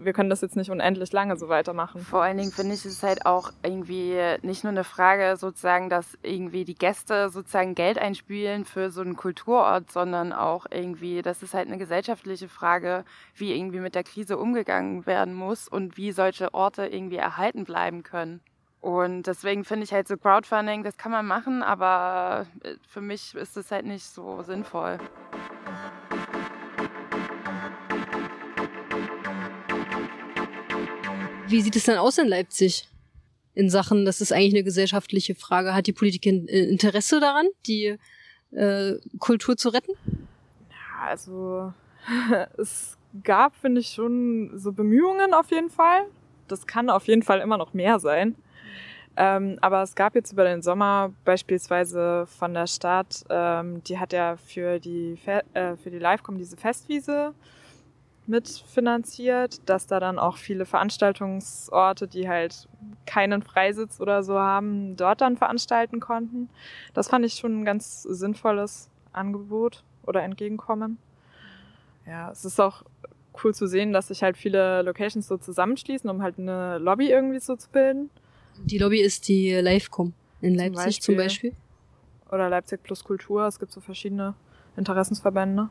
wir 0.00 0.12
können 0.12 0.30
das 0.30 0.40
jetzt 0.40 0.56
nicht 0.56 0.70
unendlich 0.70 1.12
lange 1.12 1.36
so 1.36 1.48
weitermachen. 1.48 2.00
Vor 2.00 2.22
allen 2.22 2.38
Dingen 2.38 2.52
finde 2.52 2.74
ich 2.74 2.84
es 2.84 3.02
halt 3.02 3.26
auch 3.26 3.52
irgendwie 3.62 4.16
nicht 4.42 4.64
nur 4.64 4.72
eine 4.72 4.84
Frage 4.84 5.36
sozusagen, 5.36 5.88
dass 5.90 6.18
irgendwie 6.22 6.64
die 6.64 6.74
Gäste 6.74 7.28
sozusagen 7.30 7.74
Geld 7.74 7.98
einspielen 7.98 8.64
für 8.64 8.90
so 8.90 9.02
einen 9.02 9.16
Kulturort, 9.16 9.90
sondern 9.90 10.32
auch 10.32 10.66
irgendwie, 10.70 11.22
das 11.22 11.42
ist 11.42 11.54
halt 11.54 11.68
eine 11.68 11.78
gesellschaftliche 11.78 12.48
Frage, 12.48 13.04
wie 13.34 13.54
irgendwie 13.54 13.80
mit 13.80 13.94
der 13.94 14.04
Krise 14.04 14.38
umgegangen 14.38 15.06
werden 15.06 15.34
muss 15.34 15.68
und 15.68 15.96
wie 15.96 16.12
solche 16.12 16.54
Orte 16.54 16.86
irgendwie 16.86 17.16
erhalten 17.16 17.64
bleiben 17.64 18.02
können. 18.02 18.40
Und 18.80 19.24
deswegen 19.24 19.64
finde 19.64 19.84
ich 19.84 19.92
halt 19.92 20.08
so 20.08 20.16
Crowdfunding, 20.16 20.82
das 20.82 20.96
kann 20.96 21.12
man 21.12 21.26
machen, 21.26 21.62
aber 21.62 22.46
für 22.88 23.02
mich 23.02 23.34
ist 23.34 23.58
es 23.58 23.70
halt 23.70 23.84
nicht 23.84 24.06
so 24.06 24.42
sinnvoll. 24.42 24.98
Wie 31.50 31.62
sieht 31.62 31.74
es 31.74 31.84
denn 31.84 31.98
aus 31.98 32.16
in 32.18 32.28
Leipzig? 32.28 32.88
In 33.54 33.70
Sachen, 33.70 34.04
das 34.04 34.20
ist 34.20 34.32
eigentlich 34.32 34.54
eine 34.54 34.62
gesellschaftliche 34.62 35.34
Frage. 35.34 35.74
Hat 35.74 35.88
die 35.88 35.92
Politik 35.92 36.24
äh, 36.26 36.70
Interesse 36.70 37.18
daran, 37.18 37.48
die 37.66 37.98
äh, 38.52 38.94
Kultur 39.18 39.56
zu 39.56 39.70
retten? 39.70 39.92
Also 41.02 41.72
es 42.56 42.96
gab, 43.24 43.56
finde 43.56 43.80
ich, 43.80 43.88
schon 43.88 44.52
so 44.54 44.70
Bemühungen 44.70 45.34
auf 45.34 45.50
jeden 45.50 45.70
Fall. 45.70 46.02
Das 46.46 46.68
kann 46.68 46.88
auf 46.88 47.08
jeden 47.08 47.22
Fall 47.22 47.40
immer 47.40 47.58
noch 47.58 47.74
mehr 47.74 47.98
sein. 47.98 48.36
Ähm, 49.16 49.58
aber 49.60 49.82
es 49.82 49.96
gab 49.96 50.14
jetzt 50.14 50.32
über 50.32 50.44
den 50.44 50.62
Sommer 50.62 51.12
beispielsweise 51.24 52.26
von 52.26 52.54
der 52.54 52.68
Stadt, 52.68 53.24
ähm, 53.28 53.82
die 53.82 53.98
hat 53.98 54.12
ja 54.12 54.36
für 54.36 54.78
die, 54.78 55.16
Fe 55.16 55.42
äh, 55.52 55.76
für 55.76 55.90
die 55.90 55.98
Livecom 55.98 56.38
diese 56.38 56.56
Festwiese 56.56 57.34
mitfinanziert, 58.30 59.68
dass 59.68 59.86
da 59.86 60.00
dann 60.00 60.18
auch 60.18 60.36
viele 60.36 60.64
Veranstaltungsorte, 60.64 62.08
die 62.08 62.28
halt 62.28 62.68
keinen 63.06 63.42
Freisitz 63.42 64.00
oder 64.00 64.22
so 64.22 64.38
haben, 64.38 64.96
dort 64.96 65.20
dann 65.20 65.36
veranstalten 65.36 66.00
konnten. 66.00 66.48
Das 66.94 67.08
fand 67.08 67.26
ich 67.26 67.34
schon 67.34 67.60
ein 67.60 67.64
ganz 67.64 68.02
sinnvolles 68.02 68.88
Angebot 69.12 69.82
oder 70.06 70.22
Entgegenkommen. 70.22 70.98
Ja, 72.06 72.30
es 72.30 72.44
ist 72.44 72.60
auch 72.60 72.84
cool 73.42 73.54
zu 73.54 73.66
sehen, 73.66 73.92
dass 73.92 74.08
sich 74.08 74.22
halt 74.22 74.36
viele 74.36 74.82
Locations 74.82 75.26
so 75.26 75.36
zusammenschließen, 75.36 76.08
um 76.08 76.22
halt 76.22 76.38
eine 76.38 76.78
Lobby 76.78 77.10
irgendwie 77.10 77.40
so 77.40 77.56
zu 77.56 77.68
bilden. 77.70 78.10
Die 78.64 78.78
Lobby 78.78 79.00
ist 79.00 79.28
die 79.28 79.52
Livecom 79.54 80.12
in 80.40 80.54
Leipzig 80.54 81.02
zum 81.02 81.16
Beispiel. 81.16 81.16
Zum 81.16 81.16
Beispiel. 81.16 81.52
Oder 82.30 82.48
Leipzig 82.48 82.82
plus 82.82 83.04
Kultur. 83.04 83.46
Es 83.46 83.58
gibt 83.58 83.72
so 83.72 83.80
verschiedene 83.80 84.34
Interessensverbände. 84.76 85.68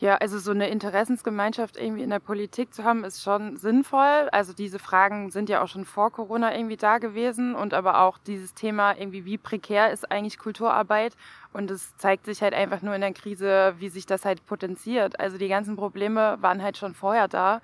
Ja, 0.00 0.14
also 0.16 0.38
so 0.38 0.52
eine 0.52 0.70
Interessensgemeinschaft 0.70 1.76
irgendwie 1.76 2.02
in 2.02 2.08
der 2.08 2.20
Politik 2.20 2.72
zu 2.72 2.84
haben, 2.84 3.04
ist 3.04 3.22
schon 3.22 3.58
sinnvoll. 3.58 4.30
Also 4.32 4.54
diese 4.54 4.78
Fragen 4.78 5.30
sind 5.30 5.50
ja 5.50 5.62
auch 5.62 5.68
schon 5.68 5.84
vor 5.84 6.10
Corona 6.10 6.56
irgendwie 6.56 6.78
da 6.78 6.96
gewesen 6.96 7.54
und 7.54 7.74
aber 7.74 8.00
auch 8.00 8.16
dieses 8.16 8.54
Thema 8.54 8.96
irgendwie, 8.96 9.26
wie 9.26 9.36
prekär 9.36 9.90
ist 9.90 10.10
eigentlich 10.10 10.38
Kulturarbeit 10.38 11.16
und 11.52 11.70
es 11.70 11.94
zeigt 11.98 12.24
sich 12.24 12.40
halt 12.40 12.54
einfach 12.54 12.80
nur 12.80 12.94
in 12.94 13.02
der 13.02 13.12
Krise, 13.12 13.74
wie 13.76 13.90
sich 13.90 14.06
das 14.06 14.24
halt 14.24 14.46
potenziert. 14.46 15.20
Also 15.20 15.36
die 15.36 15.48
ganzen 15.48 15.76
Probleme 15.76 16.38
waren 16.40 16.62
halt 16.62 16.78
schon 16.78 16.94
vorher 16.94 17.28
da 17.28 17.60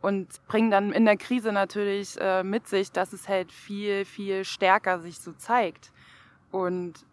und 0.00 0.28
bringen 0.46 0.70
dann 0.70 0.92
in 0.92 1.04
der 1.04 1.16
Krise 1.16 1.50
natürlich 1.50 2.16
äh, 2.20 2.44
mit 2.44 2.68
sich, 2.68 2.92
dass 2.92 3.12
es 3.12 3.28
halt 3.28 3.50
viel, 3.50 4.04
viel 4.04 4.44
stärker 4.44 5.00
sich 5.00 5.18
so 5.18 5.32
zeigt. 5.32 5.90
Und 6.52 7.04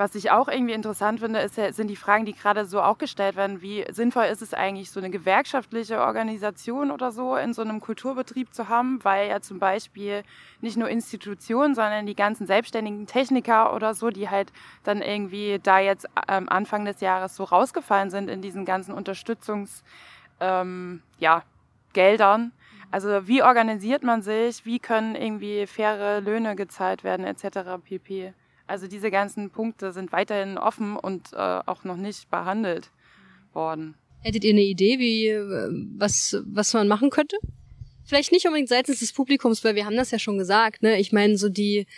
was 0.00 0.14
ich 0.14 0.30
auch 0.30 0.48
irgendwie 0.48 0.72
interessant 0.72 1.20
finde, 1.20 1.40
ist, 1.40 1.56
sind 1.56 1.88
die 1.88 1.94
Fragen, 1.94 2.24
die 2.24 2.32
gerade 2.32 2.64
so 2.64 2.80
auch 2.80 2.96
gestellt 2.96 3.36
werden. 3.36 3.60
Wie 3.60 3.84
sinnvoll 3.90 4.24
ist 4.24 4.40
es 4.40 4.54
eigentlich, 4.54 4.90
so 4.90 4.98
eine 4.98 5.10
gewerkschaftliche 5.10 6.00
Organisation 6.00 6.90
oder 6.90 7.12
so 7.12 7.36
in 7.36 7.52
so 7.52 7.60
einem 7.60 7.80
Kulturbetrieb 7.80 8.54
zu 8.54 8.70
haben, 8.70 9.04
weil 9.04 9.28
ja 9.28 9.42
zum 9.42 9.58
Beispiel 9.58 10.22
nicht 10.62 10.78
nur 10.78 10.88
Institutionen, 10.88 11.74
sondern 11.74 12.06
die 12.06 12.16
ganzen 12.16 12.46
selbstständigen 12.46 13.06
Techniker 13.06 13.74
oder 13.74 13.92
so, 13.92 14.08
die 14.08 14.30
halt 14.30 14.54
dann 14.84 15.02
irgendwie 15.02 15.60
da 15.62 15.78
jetzt 15.80 16.08
am 16.14 16.48
Anfang 16.48 16.86
des 16.86 17.02
Jahres 17.02 17.36
so 17.36 17.44
rausgefallen 17.44 18.08
sind 18.08 18.30
in 18.30 18.40
diesen 18.40 18.64
ganzen 18.64 18.94
Unterstützungs, 18.94 19.84
ähm, 20.40 21.02
ja, 21.18 21.42
Geldern. 21.92 22.52
Also 22.90 23.28
wie 23.28 23.42
organisiert 23.42 24.02
man 24.02 24.22
sich, 24.22 24.64
wie 24.64 24.78
können 24.78 25.14
irgendwie 25.14 25.66
faire 25.66 26.22
Löhne 26.22 26.56
gezahlt 26.56 27.04
werden 27.04 27.26
etc. 27.26 27.82
pp. 27.84 28.32
Also 28.70 28.86
diese 28.86 29.10
ganzen 29.10 29.50
Punkte 29.50 29.92
sind 29.92 30.12
weiterhin 30.12 30.56
offen 30.56 30.96
und 30.96 31.32
äh, 31.32 31.36
auch 31.36 31.82
noch 31.82 31.96
nicht 31.96 32.30
behandelt 32.30 32.90
worden. 33.52 33.96
Hättet 34.22 34.44
ihr 34.44 34.52
eine 34.52 34.62
Idee, 34.62 35.00
wie 35.00 35.26
äh, 35.26 35.68
was 35.98 36.40
was 36.46 36.72
man 36.72 36.86
machen 36.86 37.10
könnte? 37.10 37.36
Vielleicht 38.04 38.30
nicht 38.30 38.46
unbedingt 38.46 38.68
seitens 38.68 39.00
des 39.00 39.12
Publikums, 39.12 39.64
weil 39.64 39.74
wir 39.74 39.86
haben 39.86 39.96
das 39.96 40.12
ja 40.12 40.20
schon 40.20 40.38
gesagt. 40.38 40.82
Ne? 40.82 41.00
Ich 41.00 41.10
meine, 41.10 41.36
so 41.36 41.48
die 41.48 41.88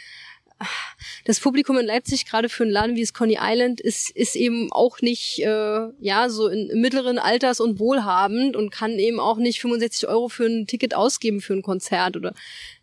das 1.24 1.40
Publikum 1.40 1.78
in 1.78 1.86
Leipzig, 1.86 2.26
gerade 2.26 2.48
für 2.48 2.64
einen 2.64 2.72
Laden 2.72 2.96
wie 2.96 3.00
das 3.00 3.12
Coney 3.12 3.38
Island, 3.40 3.80
ist, 3.80 4.10
ist 4.10 4.36
eben 4.36 4.72
auch 4.72 5.00
nicht, 5.00 5.40
äh, 5.40 5.88
ja, 6.00 6.28
so 6.28 6.48
in, 6.48 6.70
im 6.70 6.80
mittleren 6.80 7.18
Alters 7.18 7.60
und 7.60 7.78
wohlhabend 7.78 8.56
und 8.56 8.70
kann 8.70 8.92
eben 8.98 9.20
auch 9.20 9.36
nicht 9.36 9.60
65 9.60 10.08
Euro 10.08 10.28
für 10.28 10.46
ein 10.46 10.66
Ticket 10.66 10.94
ausgeben 10.94 11.40
für 11.40 11.54
ein 11.54 11.62
Konzert 11.62 12.16
oder, 12.16 12.34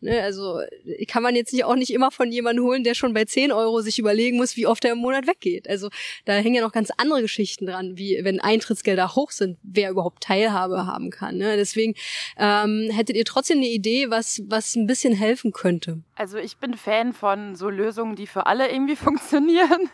ne, 0.02 0.22
also 0.22 0.62
kann 1.08 1.24
man 1.24 1.36
jetzt 1.36 1.54
nicht 1.54 1.66
auch 1.66 1.76
nicht 1.76 1.92
immer 1.92 2.12
von 2.12 2.32
jemandem 2.32 2.66
holen, 2.66 2.84
der 2.84 2.94
schon 2.94 3.14
bei 3.14 3.26
10 3.26 3.52
Euro 3.52 3.82
sich 3.82 4.00
überlegen 4.00 4.38
muss, 4.38 4.56
wie 4.56 4.68
oft 4.68 4.84
er 4.86 4.94
im 4.94 5.00
Monat 5.00 5.28
weggeht. 5.28 5.70
Also 5.70 5.90
da 6.26 6.34
hängen 6.34 6.56
ja 6.56 6.62
noch 6.62 6.72
ganz 6.72 6.92
andere 6.98 7.22
Geschichten 7.22 7.66
dran, 7.66 7.98
wie 7.98 8.20
wenn 8.24 8.40
Eintrittsgelder 8.40 9.16
hoch 9.16 9.32
sind, 9.32 9.58
wer 9.64 9.90
überhaupt 9.90 10.24
Teilhabe 10.24 10.86
haben 10.86 11.10
kann. 11.10 11.38
Ne? 11.38 11.58
Deswegen 11.58 11.96
ähm, 12.38 12.90
hättet 12.92 13.16
ihr 13.16 13.26
trotzdem 13.26 13.58
eine 13.58 13.68
Idee, 13.68 14.10
was, 14.10 14.42
was 14.48 14.76
ein 14.76 14.88
bisschen 14.88 15.14
helfen 15.14 15.52
könnte. 15.52 16.02
Also 16.16 16.38
ich 16.38 16.58
bin 16.58 16.74
Fan 16.74 17.14
von 17.14 17.56
so 17.56 17.69
Lösungen, 17.70 18.16
die 18.16 18.28
für 18.28 18.46
alle 18.46 18.72
irgendwie 18.72 18.96
funktionieren 19.08 19.90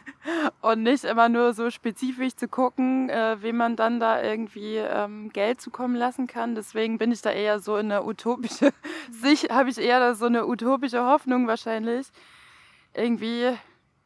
und 0.62 0.84
nicht 0.84 1.04
immer 1.04 1.30
nur 1.30 1.54
so 1.54 1.70
spezifisch 1.70 2.36
zu 2.36 2.48
gucken, 2.48 3.10
äh, 3.10 3.42
wem 3.42 3.58
man 3.58 3.76
dann 3.76 4.00
da 4.00 4.22
irgendwie 4.22 4.78
ähm, 4.78 5.30
Geld 5.32 5.62
zukommen 5.62 5.96
lassen 5.96 6.28
kann. 6.28 6.56
Deswegen 6.56 6.98
bin 6.98 7.12
ich 7.12 7.22
da 7.22 7.32
eher 7.32 7.60
so 7.60 7.78
in 7.78 7.92
eine 7.92 8.04
utopische 8.04 8.72
Sicht, 9.12 9.50
habe 9.52 9.70
ich 9.70 9.78
eher 9.78 10.16
so 10.16 10.26
eine 10.26 10.48
utopische 10.48 11.06
Hoffnung 11.06 11.48
wahrscheinlich. 11.48 12.08
Irgendwie 12.94 13.52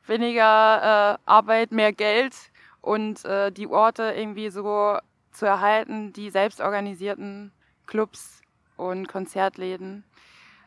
weniger 0.06 1.16
äh, 1.16 1.18
Arbeit, 1.26 1.72
mehr 1.72 1.94
Geld 1.94 2.36
und 2.82 3.24
äh, 3.26 3.52
die 3.52 3.68
Orte 3.68 4.14
irgendwie 4.16 4.50
so 4.50 4.98
zu 5.32 5.46
erhalten, 5.46 6.12
die 6.14 6.30
selbstorganisierten 6.30 7.52
Clubs 7.86 8.42
und 8.78 9.08
Konzertläden. 9.08 10.04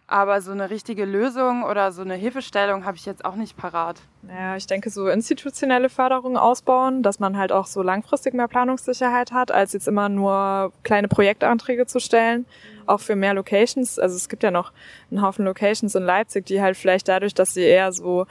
Aber 0.06 0.40
so 0.42 0.52
eine 0.52 0.68
richtige 0.68 1.04
Lösung 1.04 1.62
oder 1.62 1.90
so 1.92 2.02
eine 2.02 2.14
Hilfestellung 2.14 2.84
habe 2.84 2.96
ich 2.96 3.06
jetzt 3.06 3.24
auch 3.24 3.34
nicht 3.34 3.56
parat. 3.56 4.00
Ja, 4.28 4.56
ich 4.56 4.66
denke, 4.66 4.90
so 4.90 5.08
institutionelle 5.08 5.88
Förderung 5.88 6.36
ausbauen, 6.36 7.02
dass 7.02 7.18
man 7.18 7.38
halt 7.38 7.50
auch 7.50 7.66
so 7.66 7.82
langfristig 7.82 8.34
mehr 8.34 8.48
Planungssicherheit 8.48 9.32
hat, 9.32 9.50
als 9.50 9.72
jetzt 9.72 9.88
immer 9.88 10.08
nur 10.08 10.72
kleine 10.82 11.08
Projektanträge 11.08 11.86
zu 11.86 11.98
stellen, 11.98 12.46
auch 12.86 13.00
für 13.00 13.16
mehr 13.16 13.32
Locations. 13.32 13.98
Also 13.98 14.16
es 14.16 14.28
gibt 14.28 14.42
ja 14.42 14.50
noch 14.50 14.72
einen 15.10 15.22
Haufen 15.22 15.44
Locations 15.44 15.94
in 15.94 16.02
Leipzig, 16.02 16.46
die 16.46 16.60
halt 16.60 16.76
vielleicht 16.76 17.08
dadurch, 17.08 17.32
dass 17.32 17.54
sie 17.54 17.62
eher 17.62 17.92
so 17.92 18.26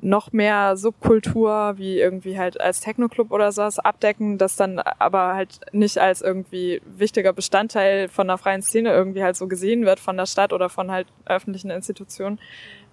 noch 0.00 0.32
mehr 0.32 0.76
Subkultur 0.76 1.74
wie 1.76 1.98
irgendwie 1.98 2.38
halt 2.38 2.60
als 2.60 2.80
Techno-Club 2.80 3.32
oder 3.32 3.50
sowas 3.50 3.78
abdecken, 3.78 4.38
das 4.38 4.56
dann 4.56 4.78
aber 4.78 5.34
halt 5.34 5.60
nicht 5.72 5.98
als 5.98 6.22
irgendwie 6.22 6.80
wichtiger 6.84 7.32
Bestandteil 7.32 8.08
von 8.08 8.28
der 8.28 8.38
freien 8.38 8.62
Szene 8.62 8.92
irgendwie 8.92 9.22
halt 9.22 9.36
so 9.36 9.48
gesehen 9.48 9.84
wird 9.84 9.98
von 9.98 10.16
der 10.16 10.26
Stadt 10.26 10.52
oder 10.52 10.68
von 10.68 10.90
halt 10.90 11.08
öffentlichen 11.26 11.70
Institutionen. 11.70 12.38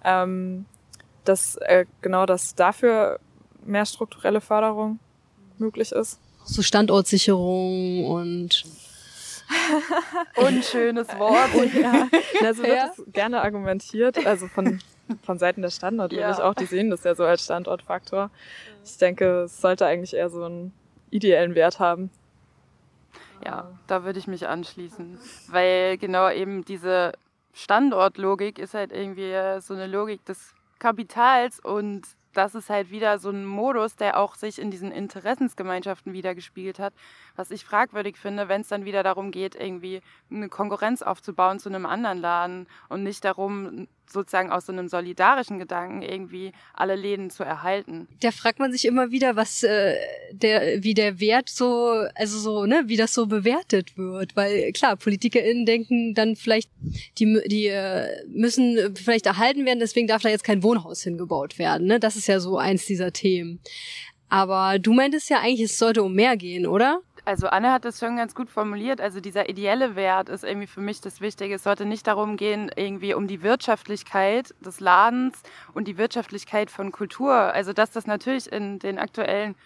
Ähm, 0.04 0.66
dass 1.24 1.56
äh, 1.56 1.86
genau, 2.02 2.26
dass 2.26 2.54
dafür 2.54 3.18
mehr 3.64 3.86
strukturelle 3.86 4.40
Förderung 4.40 4.98
möglich 5.58 5.92
ist. 5.92 6.20
So 6.44 6.62
Standortsicherung 6.62 8.06
und 8.06 8.64
Unschönes 10.36 11.08
Wort. 11.18 11.50
ja, 11.74 12.08
also 12.44 12.62
wird 12.62 12.76
ja. 12.76 12.88
das 12.88 13.02
gerne 13.12 13.42
argumentiert, 13.42 14.24
also 14.26 14.48
von 14.48 14.80
von 15.22 15.38
Seiten 15.38 15.62
der 15.62 15.70
Standort 15.70 16.12
ja. 16.12 16.30
ich 16.30 16.38
auch, 16.38 16.54
die 16.54 16.66
sehen 16.66 16.90
das 16.90 17.04
ja 17.04 17.14
so 17.14 17.24
als 17.24 17.44
Standortfaktor. 17.44 18.30
Ich 18.84 18.98
denke, 18.98 19.42
es 19.42 19.60
sollte 19.60 19.86
eigentlich 19.86 20.14
eher 20.14 20.30
so 20.30 20.44
einen 20.44 20.72
ideellen 21.10 21.54
Wert 21.54 21.78
haben. 21.78 22.10
Ja, 23.44 23.70
da 23.86 24.04
würde 24.04 24.18
ich 24.18 24.26
mich 24.26 24.48
anschließen, 24.48 25.18
weil 25.48 25.98
genau 25.98 26.30
eben 26.30 26.64
diese 26.64 27.12
Standortlogik 27.52 28.58
ist 28.58 28.74
halt 28.74 28.92
irgendwie 28.92 29.60
so 29.60 29.74
eine 29.74 29.86
Logik 29.86 30.24
des 30.24 30.54
Kapitals 30.78 31.60
und 31.60 32.02
das 32.36 32.54
ist 32.54 32.68
halt 32.68 32.90
wieder 32.90 33.18
so 33.18 33.30
ein 33.30 33.46
Modus, 33.46 33.96
der 33.96 34.18
auch 34.18 34.34
sich 34.34 34.60
in 34.60 34.70
diesen 34.70 34.92
Interessensgemeinschaften 34.92 36.12
wiedergespiegelt 36.12 36.78
hat, 36.78 36.92
was 37.36 37.50
ich 37.50 37.64
fragwürdig 37.64 38.16
finde, 38.16 38.48
wenn 38.48 38.62
es 38.62 38.68
dann 38.68 38.84
wieder 38.84 39.02
darum 39.02 39.30
geht, 39.30 39.54
irgendwie 39.54 40.00
eine 40.30 40.48
Konkurrenz 40.48 41.02
aufzubauen 41.02 41.58
zu 41.58 41.68
einem 41.68 41.86
anderen 41.86 42.18
Laden 42.18 42.66
und 42.88 43.02
nicht 43.02 43.24
darum, 43.24 43.86
sozusagen 44.10 44.50
aus 44.50 44.66
so 44.66 44.72
einem 44.72 44.88
solidarischen 44.88 45.58
Gedanken 45.58 46.02
irgendwie 46.02 46.52
alle 46.74 46.94
Läden 46.94 47.30
zu 47.30 47.42
erhalten. 47.42 48.06
Da 48.20 48.30
fragt 48.30 48.58
man 48.58 48.72
sich 48.72 48.84
immer 48.84 49.10
wieder, 49.10 49.36
was 49.36 49.62
äh, 49.62 49.96
der, 50.32 50.82
wie 50.82 50.94
der 50.94 51.20
Wert 51.20 51.48
so, 51.48 52.06
also 52.14 52.38
so, 52.38 52.66
ne, 52.66 52.84
wie 52.86 52.96
das 52.96 53.14
so 53.14 53.26
bewertet 53.26 53.96
wird, 53.96 54.36
weil 54.36 54.72
klar, 54.72 54.96
PolitikerInnen 54.96 55.66
denken 55.66 56.14
dann 56.14 56.36
vielleicht, 56.36 56.70
die, 57.18 57.40
die 57.46 57.66
äh, 57.66 58.24
müssen 58.28 58.94
vielleicht 58.94 59.26
erhalten 59.26 59.64
werden, 59.64 59.80
deswegen 59.80 60.06
darf 60.06 60.22
da 60.22 60.28
jetzt 60.28 60.44
kein 60.44 60.62
Wohnhaus 60.62 61.02
hingebaut 61.02 61.58
werden, 61.58 61.86
ne? 61.86 62.00
Das 62.00 62.16
ist 62.16 62.28
ja 62.28 62.40
so 62.40 62.58
eins 62.58 62.86
dieser 62.86 63.12
Themen. 63.12 63.60
Aber 64.28 64.78
du 64.78 64.92
meintest 64.92 65.30
ja 65.30 65.40
eigentlich, 65.40 65.62
es 65.62 65.78
sollte 65.78 66.02
um 66.02 66.14
mehr 66.14 66.36
gehen, 66.36 66.66
oder? 66.66 67.00
Also 67.26 67.48
Anne 67.48 67.72
hat 67.72 67.84
das 67.84 67.98
schon 67.98 68.16
ganz 68.16 68.36
gut 68.36 68.48
formuliert. 68.48 69.00
Also 69.00 69.18
dieser 69.18 69.48
ideelle 69.48 69.96
Wert 69.96 70.28
ist 70.28 70.44
irgendwie 70.44 70.68
für 70.68 70.80
mich 70.80 71.00
das 71.00 71.20
Wichtige. 71.20 71.56
Es 71.56 71.64
sollte 71.64 71.84
nicht 71.84 72.06
darum 72.06 72.36
gehen, 72.36 72.70
irgendwie 72.76 73.14
um 73.14 73.26
die 73.26 73.42
Wirtschaftlichkeit 73.42 74.54
des 74.60 74.78
Ladens 74.78 75.42
und 75.74 75.88
die 75.88 75.98
Wirtschaftlichkeit 75.98 76.70
von 76.70 76.92
Kultur. 76.92 77.34
Also 77.34 77.72
dass 77.72 77.90
das 77.90 78.06
natürlich 78.06 78.52
in 78.52 78.78
den 78.78 79.00
aktuellen 79.00 79.56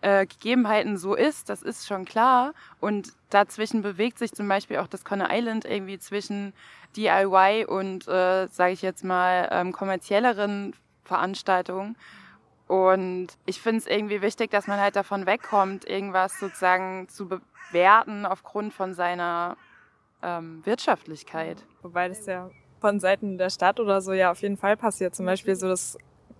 äh, 0.00 0.24
Gegebenheiten 0.24 0.96
so 0.96 1.14
ist, 1.14 1.50
das 1.50 1.60
ist 1.60 1.86
schon 1.86 2.06
klar. 2.06 2.54
Und 2.80 3.12
dazwischen 3.28 3.82
bewegt 3.82 4.18
sich 4.18 4.32
zum 4.32 4.48
Beispiel 4.48 4.78
auch 4.78 4.88
das 4.88 5.04
Conner 5.04 5.28
Island 5.30 5.66
irgendwie 5.66 5.98
zwischen 5.98 6.54
DIY 6.96 7.66
und, 7.66 8.08
äh, 8.08 8.46
sage 8.46 8.72
ich 8.72 8.80
jetzt 8.80 9.04
mal, 9.04 9.46
ähm, 9.52 9.72
kommerzielleren 9.72 10.72
Veranstaltungen. 11.04 11.96
Und 12.74 13.28
ich 13.46 13.60
finde 13.60 13.78
es 13.78 13.86
irgendwie 13.86 14.20
wichtig, 14.20 14.50
dass 14.50 14.66
man 14.66 14.80
halt 14.80 14.96
davon 14.96 15.26
wegkommt, 15.26 15.88
irgendwas 15.88 16.40
sozusagen 16.40 17.08
zu 17.08 17.28
bewerten 17.28 18.26
aufgrund 18.26 18.74
von 18.74 18.94
seiner 18.94 19.56
ähm, 20.22 20.60
Wirtschaftlichkeit. 20.64 21.64
Wobei 21.82 22.08
das 22.08 22.26
ja 22.26 22.50
von 22.80 22.98
Seiten 22.98 23.38
der 23.38 23.50
Stadt 23.50 23.78
oder 23.78 24.00
so 24.00 24.12
ja 24.12 24.32
auf 24.32 24.42
jeden 24.42 24.56
Fall 24.56 24.76
passiert. 24.76 25.14
Zum 25.14 25.24
Beispiel 25.24 25.54
so 25.54 25.68
das 25.68 25.96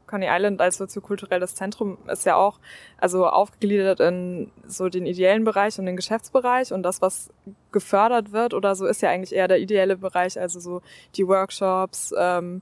Coney 0.08 0.26
Island 0.28 0.60
als 0.60 0.78
soziokulturelles 0.78 1.54
Zentrum 1.54 1.98
ist 2.08 2.26
ja 2.26 2.34
auch 2.34 2.58
also 2.98 3.28
aufgegliedert 3.28 4.00
in 4.00 4.50
so 4.66 4.88
den 4.88 5.06
ideellen 5.06 5.44
Bereich 5.44 5.78
und 5.78 5.86
den 5.86 5.94
Geschäftsbereich 5.94 6.72
und 6.72 6.82
das, 6.82 7.00
was 7.00 7.30
gefördert 7.70 8.32
wird 8.32 8.54
oder 8.54 8.74
so, 8.74 8.86
ist 8.86 9.02
ja 9.02 9.10
eigentlich 9.10 9.34
eher 9.34 9.46
der 9.46 9.60
ideelle 9.60 9.96
Bereich, 9.96 10.38
also 10.38 10.58
so 10.58 10.82
die 11.14 11.28
Workshops, 11.28 12.12
ähm, 12.18 12.60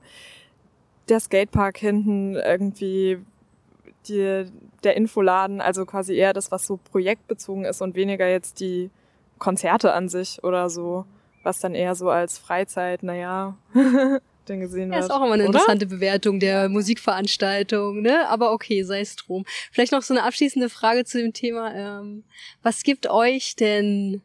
der 1.09 1.19
Skatepark 1.19 1.77
hinten 1.79 2.35
irgendwie 2.35 3.19
die, 4.07 4.45
der 4.83 4.97
Infoladen, 4.97 5.61
also 5.61 5.85
quasi 5.85 6.15
eher 6.15 6.33
das, 6.33 6.51
was 6.51 6.65
so 6.65 6.77
projektbezogen 6.77 7.65
ist 7.65 7.81
und 7.81 7.95
weniger 7.95 8.27
jetzt 8.27 8.59
die 8.59 8.89
Konzerte 9.39 9.93
an 9.93 10.09
sich 10.09 10.43
oder 10.43 10.69
so, 10.69 11.05
was 11.43 11.59
dann 11.59 11.75
eher 11.75 11.95
so 11.95 12.09
als 12.09 12.37
Freizeit, 12.37 13.03
naja, 13.03 13.57
denn 14.47 14.59
gesehen 14.59 14.91
ja, 14.91 14.99
wird. 14.99 15.01
Ja, 15.01 15.05
ist 15.05 15.11
auch 15.11 15.23
immer 15.23 15.33
eine 15.33 15.43
oder? 15.43 15.53
interessante 15.53 15.85
Bewertung 15.85 16.39
der 16.39 16.69
Musikveranstaltung, 16.69 18.01
ne? 18.01 18.27
Aber 18.29 18.51
okay, 18.51 18.83
sei 18.83 19.01
es 19.01 19.15
drum. 19.15 19.45
Vielleicht 19.71 19.91
noch 19.91 20.01
so 20.01 20.13
eine 20.13 20.23
abschließende 20.23 20.69
Frage 20.69 21.05
zu 21.05 21.19
dem 21.19 21.33
Thema. 21.33 21.73
Ähm, 21.73 22.23
was 22.61 22.83
gibt 22.83 23.09
euch 23.09 23.55
denn, 23.55 24.21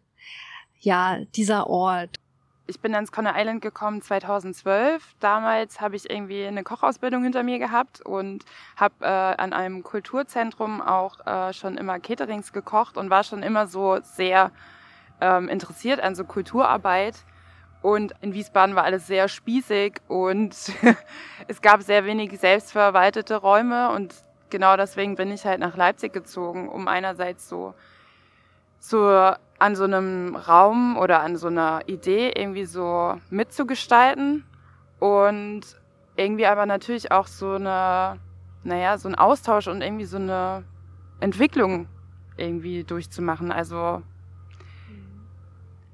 ja, 0.81 1.21
dieser 1.37 1.69
Ort? 1.69 2.21
Ich 2.69 2.81
bin 2.81 2.95
ans 2.95 3.11
Conner 3.11 3.33
Island 3.35 3.63
gekommen 3.63 4.03
2012. 4.03 5.03
Damals 5.21 5.81
habe 5.81 5.97
ich 5.97 6.09
irgendwie 6.09 6.47
eine 6.47 6.63
Kochausbildung 6.63 7.23
hinter 7.23 7.43
mir 7.43 7.59
gehabt 7.59 8.03
und 8.03 8.45
habe 8.77 8.95
äh, 9.01 9.07
an 9.07 9.55
einem 9.55 9.83
Kulturzentrum 9.83 10.83
auch 10.83 11.27
äh, 11.27 11.55
schon 11.55 11.79
immer 11.79 11.99
Caterings 11.99 12.53
gekocht 12.53 12.99
und 12.99 13.09
war 13.09 13.25
schon 13.25 13.43
immer 13.43 13.67
so 13.67 13.99
sehr 14.03 14.53
ähm, 15.23 15.49
interessiert 15.49 16.01
an 16.01 16.15
so 16.15 16.25
Kulturarbeit. 16.25 17.17
Und 17.81 18.13
in 18.21 18.35
Wiesbaden 18.35 18.77
war 18.77 18.85
alles 18.85 19.07
sehr 19.07 19.29
spießig 19.29 20.03
und 20.07 20.55
es 21.49 21.63
gab 21.63 21.83
sehr 21.83 22.05
wenig 22.05 22.39
selbstverwaltete 22.39 23.37
Räume 23.37 23.91
und 23.93 24.15
genau 24.51 24.77
deswegen 24.77 25.15
bin 25.15 25.33
ich 25.33 25.47
halt 25.47 25.61
nach 25.61 25.77
Leipzig 25.77 26.13
gezogen, 26.13 26.69
um 26.69 26.87
einerseits 26.87 27.49
so 27.49 27.75
so 28.81 29.33
an 29.59 29.75
so 29.75 29.85
einem 29.85 30.37
Raum 30.37 30.97
oder 30.97 31.21
an 31.21 31.37
so 31.37 31.49
einer 31.49 31.83
Idee 31.87 32.33
irgendwie 32.35 32.65
so 32.65 33.15
mitzugestalten 33.31 34.45
und 35.01 35.63
irgendwie 36.17 36.47
aber 36.47 36.67
natürlich 36.67 37.11
auch 37.13 37.27
so 37.27 37.53
eine, 37.53 38.19
naja, 38.63 38.99
so 38.99 39.09
ein 39.09 39.15
Austausch 39.15 39.69
und 39.69 39.83
irgendwie 39.83 40.05
so 40.05 40.17
eine 40.17 40.65
Entwicklung 41.21 41.89
irgendwie 42.37 42.85
durchzumachen. 42.85 43.51
Also 43.51 44.03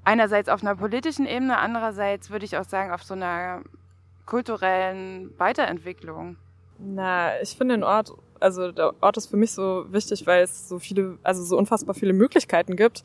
einerseits 0.05 0.49
auf 0.49 0.63
einer 0.63 0.77
politischen 0.77 1.27
Ebene, 1.27 1.59
andererseits 1.59 2.31
würde 2.31 2.45
ich 2.45 2.57
auch 2.57 2.65
sagen 2.65 2.93
auf 2.93 3.03
so 3.03 3.15
einer 3.15 3.63
kulturellen 4.27 5.33
Weiterentwicklung. 5.39 6.37
Na, 6.79 7.41
ich 7.41 7.57
finde 7.57 7.75
den 7.75 7.85
Ort, 7.85 8.13
also 8.41 8.73
der 8.73 8.93
Ort 9.01 9.17
ist 9.17 9.29
für 9.29 9.37
mich 9.37 9.53
so 9.53 9.87
wichtig, 9.91 10.27
weil 10.27 10.43
es 10.43 10.69
so 10.69 10.79
viele, 10.79 11.19
also 11.23 11.43
so 11.43 11.57
unfassbar 11.57 11.95
viele 11.95 12.13
Möglichkeiten 12.13 12.77
gibt 12.77 13.05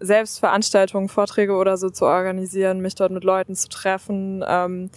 selbst 0.00 0.40
Veranstaltungen, 0.40 1.08
Vorträge 1.08 1.54
oder 1.54 1.76
so 1.76 1.90
zu 1.90 2.06
organisieren, 2.06 2.80
mich 2.80 2.94
dort 2.94 3.12
mit 3.12 3.24
Leuten 3.24 3.54
zu 3.54 3.68
treffen, 3.68 4.42
ähm, 4.46 4.90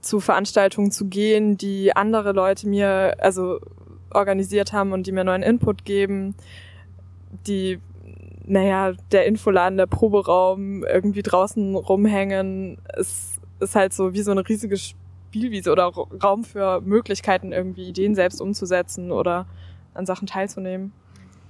zu 0.00 0.20
Veranstaltungen 0.20 0.92
zu 0.92 1.06
gehen, 1.06 1.58
die 1.58 1.94
andere 1.94 2.32
Leute 2.32 2.68
mir 2.68 3.16
also 3.18 3.60
organisiert 4.10 4.72
haben 4.72 4.92
und 4.92 5.06
die 5.06 5.12
mir 5.12 5.24
neuen 5.24 5.42
Input 5.42 5.84
geben, 5.84 6.34
die 7.46 7.80
naja, 8.48 8.92
der 9.10 9.26
Infoladen, 9.26 9.76
der 9.76 9.86
Proberaum, 9.86 10.84
irgendwie 10.84 11.22
draußen 11.22 11.74
rumhängen, 11.74 12.78
es 12.94 13.40
ist 13.58 13.74
halt 13.74 13.92
so 13.92 14.12
wie 14.12 14.22
so 14.22 14.30
eine 14.30 14.48
riesige 14.48 14.76
Spielwiese 14.76 15.72
oder 15.72 15.86
Raum 15.86 16.44
für 16.44 16.80
Möglichkeiten, 16.80 17.52
irgendwie 17.52 17.88
Ideen 17.88 18.14
selbst 18.14 18.40
umzusetzen 18.40 19.10
oder 19.10 19.46
an 19.94 20.06
Sachen 20.06 20.28
teilzunehmen. 20.28 20.92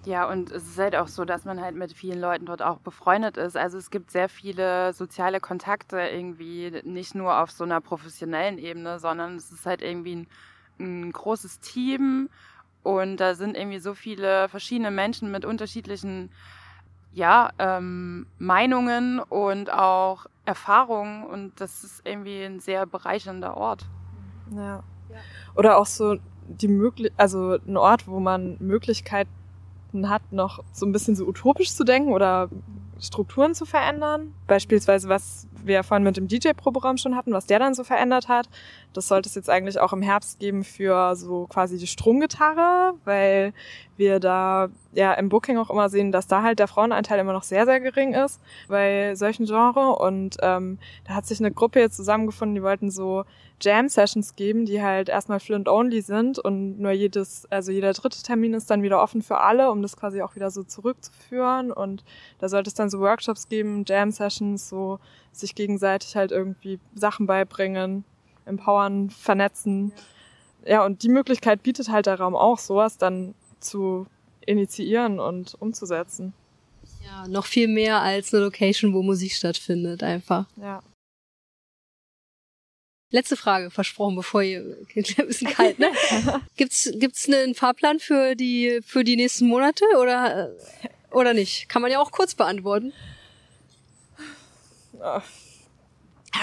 Ja, 0.07 0.31
und 0.31 0.53
es 0.53 0.69
ist 0.69 0.79
halt 0.79 0.95
auch 0.95 1.09
so, 1.09 1.25
dass 1.25 1.45
man 1.45 1.61
halt 1.61 1.75
mit 1.75 1.93
vielen 1.93 2.21
Leuten 2.21 2.47
dort 2.47 2.63
auch 2.63 2.79
befreundet 2.79 3.37
ist. 3.37 3.57
Also 3.57 3.77
es 3.77 3.91
gibt 3.91 4.13
sehr 4.13 4.29
viele 4.29 4.93
soziale 4.93 5.41
Kontakte 5.41 5.99
irgendwie, 5.99 6.81
nicht 6.85 7.17
nur 7.17 7.41
auf 7.43 7.51
so 7.51 7.65
einer 7.65 7.81
professionellen 7.81 8.59
Ebene, 8.59 9.01
sondern 9.01 9.35
es 9.35 9.51
ist 9.51 9.67
halt 9.67 9.83
irgendwie 9.83 10.15
ein, 10.15 10.29
ein 10.79 11.11
großes 11.11 11.59
Team 11.59 12.29
und 12.85 13.17
da 13.17 13.35
sind 13.35 13.57
irgendwie 13.57 13.81
so 13.81 13.95
viele 13.95 14.49
verschiedene 14.49 14.93
Menschen 14.93 15.33
mit 15.33 15.45
unterschiedlichen 15.45 16.31
ja, 17.13 17.51
ähm, 17.59 18.27
Meinungen 18.39 19.19
und 19.19 19.73
auch 19.73 20.27
Erfahrungen 20.45 21.25
und 21.25 21.61
das 21.61 21.83
ist 21.83 22.03
irgendwie 22.05 22.45
ein 22.45 22.61
sehr 22.61 22.87
bereichernder 22.87 23.57
Ort. 23.57 23.87
Ja. 24.55 24.85
Oder 25.57 25.79
auch 25.79 25.87
so 25.87 26.17
die 26.47 26.69
möglich, 26.69 27.13
also 27.17 27.59
ein 27.67 27.77
Ort, 27.77 28.07
wo 28.07 28.21
man 28.21 28.57
Möglichkeiten 28.61 29.31
Möglichkeiten 29.97 30.11
hat, 30.11 30.33
noch 30.33 30.63
so 30.73 30.87
ein 30.87 30.93
bisschen 30.93 31.17
so 31.17 31.27
utopisch 31.27 31.73
zu 31.75 31.85
denken 31.85 32.13
oder 32.13 32.49
Strukturen 33.01 33.55
zu 33.55 33.67
verändern. 33.67 34.33
Beispielsweise, 34.47 35.09
was 35.09 35.47
wir 35.67 35.75
ja 35.75 35.83
vorhin 35.83 36.05
mit 36.05 36.17
dem 36.17 36.29
DJ-Proberaum 36.29 36.97
schon 36.97 37.17
hatten, 37.17 37.33
was 37.33 37.47
der 37.47 37.59
dann 37.59 37.75
so 37.75 37.85
verändert 37.85 38.29
hat. 38.29 38.49
Das 38.93 39.09
sollte 39.09 39.29
es 39.29 39.35
jetzt 39.35 39.51
eigentlich 39.51 39.79
auch 39.79 39.93
im 39.93 40.03
Herbst 40.03 40.39
geben 40.39 40.65
für 40.65 41.15
so 41.17 41.47
quasi 41.47 41.79
die 41.79 41.87
Stromgitarre, 41.87 42.95
weil 43.05 43.53
wir 43.97 44.21
da 44.21 44.69
ja 44.93 45.13
im 45.15 45.29
Booking 45.29 45.59
auch 45.59 45.71
immer 45.71 45.89
sehen, 45.89 46.13
dass 46.13 46.27
da 46.27 46.43
halt 46.43 46.59
der 46.59 46.69
Frauenanteil 46.69 47.19
immer 47.19 47.33
noch 47.33 47.43
sehr, 47.43 47.65
sehr 47.67 47.81
gering 47.81 48.15
ist 48.15 48.41
bei 48.69 49.15
solchen 49.15 49.47
Genres. 49.47 49.99
Und 49.99 50.37
ähm, 50.43 50.79
da 51.07 51.15
hat 51.15 51.27
sich 51.27 51.41
eine 51.41 51.53
Gruppe 51.53 51.81
jetzt 51.81 51.97
zusammengefunden, 51.97 52.55
die 52.55 52.63
wollten 52.63 52.91
so 52.91 53.25
Jam-Sessions 53.61 54.37
geben, 54.37 54.67
die 54.67 54.83
halt 54.83 55.09
erstmal 55.09 55.41
fluent-only 55.41 56.03
sind 56.03 56.39
und 56.39 56.79
nur 56.79 56.91
jedes, 56.91 57.47
also 57.51 57.73
jeder 57.73 57.93
dritte 57.95 58.23
Termin 58.23 58.53
ist 58.53 58.71
dann 58.71 58.83
wieder 58.83 59.03
offen 59.03 59.23
für 59.23 59.41
alle, 59.41 59.71
um 59.71 59.81
das 59.81 59.97
quasi 59.97 60.21
auch 60.21 60.35
wieder 60.35 60.51
so 60.51 60.63
zurückzuführen. 60.63 61.73
Und 61.73 62.05
da 62.39 62.49
sollte 62.49 62.69
es 62.69 62.75
dann 62.75 62.91
so 62.91 63.01
Workshops 63.01 63.49
geben, 63.49 63.85
Jam-Sessions, 63.87 64.69
so 64.69 64.99
sich 65.39 65.55
gegenseitig 65.55 66.17
halt 66.17 66.33
irgendwie 66.33 66.79
Sachen 66.95 67.27
beibringen, 67.27 68.05
empowern, 68.45 69.11
vernetzen. 69.11 69.93
Ja, 70.65 70.85
und 70.85 71.03
die 71.03 71.09
Möglichkeit 71.09 71.63
bietet 71.63 71.89
halt 71.89 72.07
der 72.07 72.19
Raum 72.19 72.35
auch, 72.35 72.59
sowas 72.59 72.99
dann 72.99 73.35
zu 73.61 74.07
initiieren 74.47 75.21
und 75.21 75.55
umzusetzen. 75.61 76.33
Ja, 77.05 77.29
noch 77.29 77.47
viel 77.47 77.69
mehr 77.69 78.01
als 78.01 78.33
eine 78.33 78.45
Location, 78.45 78.93
wo 78.93 79.03
Musik 79.03 79.33
stattfindet, 79.33 80.03
einfach. 80.03 80.47
Ja. 80.57 80.83
Letzte 83.13 83.37
Frage, 83.37 83.71
versprochen, 83.71 84.17
bevor 84.17 84.43
ihr 84.43 84.79
ein 84.97 85.27
bisschen 85.27 85.51
kalt, 85.51 85.79
ne? 85.79 85.91
gibt's 86.57 86.91
gibt's 86.95 87.29
einen 87.29 87.55
Fahrplan 87.55 88.01
für 88.01 88.35
die 88.35 88.81
für 88.85 89.05
die 89.05 89.17
nächsten 89.17 89.47
Monate 89.47 89.85
oder 90.01 90.51
oder 91.13 91.33
nicht? 91.33 91.69
Kann 91.69 91.83
man 91.83 91.91
ja 91.91 92.01
auch 92.01 92.11
kurz 92.11 92.35
beantworten. 92.35 92.93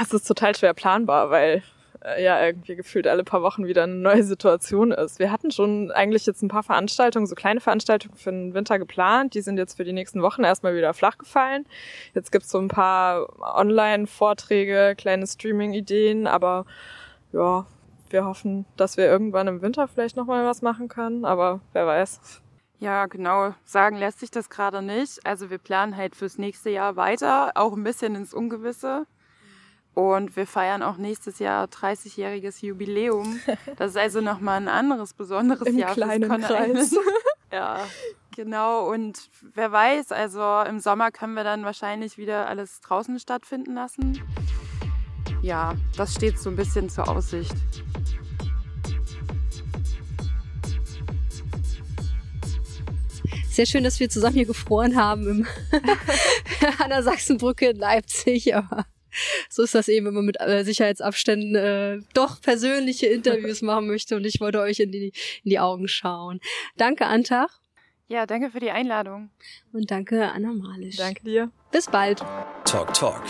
Es 0.02 0.14
ist 0.14 0.28
total 0.28 0.56
schwer 0.56 0.74
planbar, 0.74 1.30
weil 1.30 1.64
äh, 2.04 2.24
ja 2.24 2.44
irgendwie 2.44 2.76
gefühlt 2.76 3.08
alle 3.08 3.24
paar 3.24 3.42
Wochen 3.42 3.66
wieder 3.66 3.84
eine 3.84 3.96
neue 3.96 4.24
Situation 4.24 4.92
ist. 4.92 5.20
Wir 5.20 5.32
hatten 5.32 5.52
schon 5.52 5.92
eigentlich 5.92 6.26
jetzt 6.26 6.42
ein 6.42 6.48
paar 6.48 6.64
Veranstaltungen, 6.64 7.28
so 7.28 7.36
kleine 7.36 7.62
Veranstaltungen 7.62 8.16
für 8.16 8.32
den 8.32 8.54
Winter 8.54 8.80
geplant. 8.80 9.34
Die 9.34 9.42
sind 9.42 9.58
jetzt 9.58 9.78
für 9.78 9.84
die 9.84 9.94
nächsten 9.94 10.22
Wochen 10.22 10.44
erstmal 10.44 10.76
wieder 10.76 10.94
flach 10.94 11.18
gefallen. 11.18 11.66
Jetzt 12.14 12.32
gibt's 12.32 12.50
so 12.50 12.60
ein 12.60 12.68
paar 12.68 13.28
Online-Vorträge, 13.40 14.96
kleine 14.98 15.28
Streaming-Ideen, 15.28 16.28
aber 16.28 16.66
ja, 17.32 17.66
wir 18.10 18.26
hoffen, 18.26 18.66
dass 18.78 18.98
wir 18.98 19.06
irgendwann 19.06 19.48
im 19.48 19.62
Winter 19.62 19.88
vielleicht 19.88 20.18
nochmal 20.18 20.46
was 20.46 20.62
machen 20.62 20.88
können, 20.88 21.26
aber 21.26 21.62
wer 21.74 21.88
weiß. 21.88 22.43
Ja, 22.84 23.06
genau. 23.06 23.54
Sagen 23.64 23.96
lässt 23.96 24.20
sich 24.20 24.30
das 24.30 24.50
gerade 24.50 24.82
nicht. 24.82 25.26
Also 25.26 25.50
wir 25.50 25.58
planen 25.58 25.96
halt 25.96 26.18
fürs 26.18 26.38
nächste 26.38 26.70
Jahr 26.70 26.98
weiter, 26.98 27.54
auch 27.56 27.72
ein 27.72 27.84
bisschen 27.86 28.14
ins 28.14 28.34
Ungewisse. 28.34 29.08
Und 29.94 30.36
wir 30.36 30.46
feiern 30.46 30.84
auch 30.84 30.98
nächstes 30.98 31.40
Jahr 31.40 31.68
30-jähriges 31.68 32.62
Jubiläum. 32.66 33.40
Das 33.78 33.92
ist 33.92 33.98
also 33.98 34.20
nochmal 34.20 34.58
ein 34.58 34.68
anderes 34.68 35.14
besonderes 35.14 35.66
Im 35.66 35.78
Jahr. 35.78 35.94
kleinen 35.94 36.30
fürs 36.30 36.42
Kreis. 36.42 36.96
ja, 37.54 37.80
genau. 38.36 38.92
Und 38.92 39.30
wer 39.54 39.72
weiß, 39.72 40.12
also 40.12 40.64
im 40.68 40.82
Sommer 40.82 41.12
können 41.12 41.36
wir 41.36 41.46
dann 41.46 41.64
wahrscheinlich 41.64 42.18
wieder 42.18 42.50
alles 42.50 42.82
draußen 42.82 43.18
stattfinden 43.18 43.76
lassen. 43.76 44.22
Ja, 45.42 45.76
das 45.96 46.16
steht 46.16 46.38
so 46.38 46.50
ein 46.50 46.58
bisschen 46.58 46.90
zur 46.90 47.08
Aussicht. 47.08 47.56
Sehr 53.54 53.68
schön, 53.68 53.84
dass 53.84 54.00
wir 54.00 54.10
zusammen 54.10 54.34
hier 54.34 54.48
gefroren 54.48 54.96
haben 54.96 55.28
im 55.28 55.48
an 56.80 56.90
der 56.90 57.04
Sachsenbrücke 57.04 57.70
in 57.70 57.78
Leipzig, 57.78 58.56
aber 58.56 58.88
so 59.48 59.62
ist 59.62 59.76
das 59.76 59.88
eben, 59.90 60.08
wenn 60.08 60.16
man 60.16 60.26
mit 60.26 60.42
äh, 60.42 60.64
Sicherheitsabständen 60.64 61.54
äh, 61.54 62.00
doch 62.16 62.42
persönliche 62.42 63.06
Interviews 63.06 63.62
machen 63.62 63.86
möchte 63.86 64.16
und 64.16 64.26
ich 64.26 64.42
wollte 64.42 64.60
euch 64.60 64.80
in 64.80 64.92
die, 64.92 65.14
in 65.44 65.52
die 65.52 65.60
Augen 65.60 65.88
schauen. 65.88 66.40
Danke, 66.78 67.06
Antach. 67.06 67.60
Ja, 68.08 68.26
danke 68.26 68.50
für 68.50 68.60
die 68.60 68.72
Einladung. 68.72 69.30
Und 69.72 69.92
danke, 69.92 70.32
Anna 70.32 70.52
Malisch. 70.52 70.96
Danke 70.96 71.24
dir. 71.24 71.52
Bis 71.72 71.86
bald. 71.86 72.22
Talk 72.66 72.92
Talk. 72.96 73.24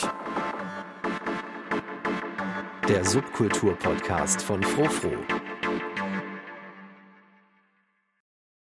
Der 2.88 3.04
Subkultur-Podcast 3.04 4.42
von 4.42 4.64
Frofro. 4.64 5.12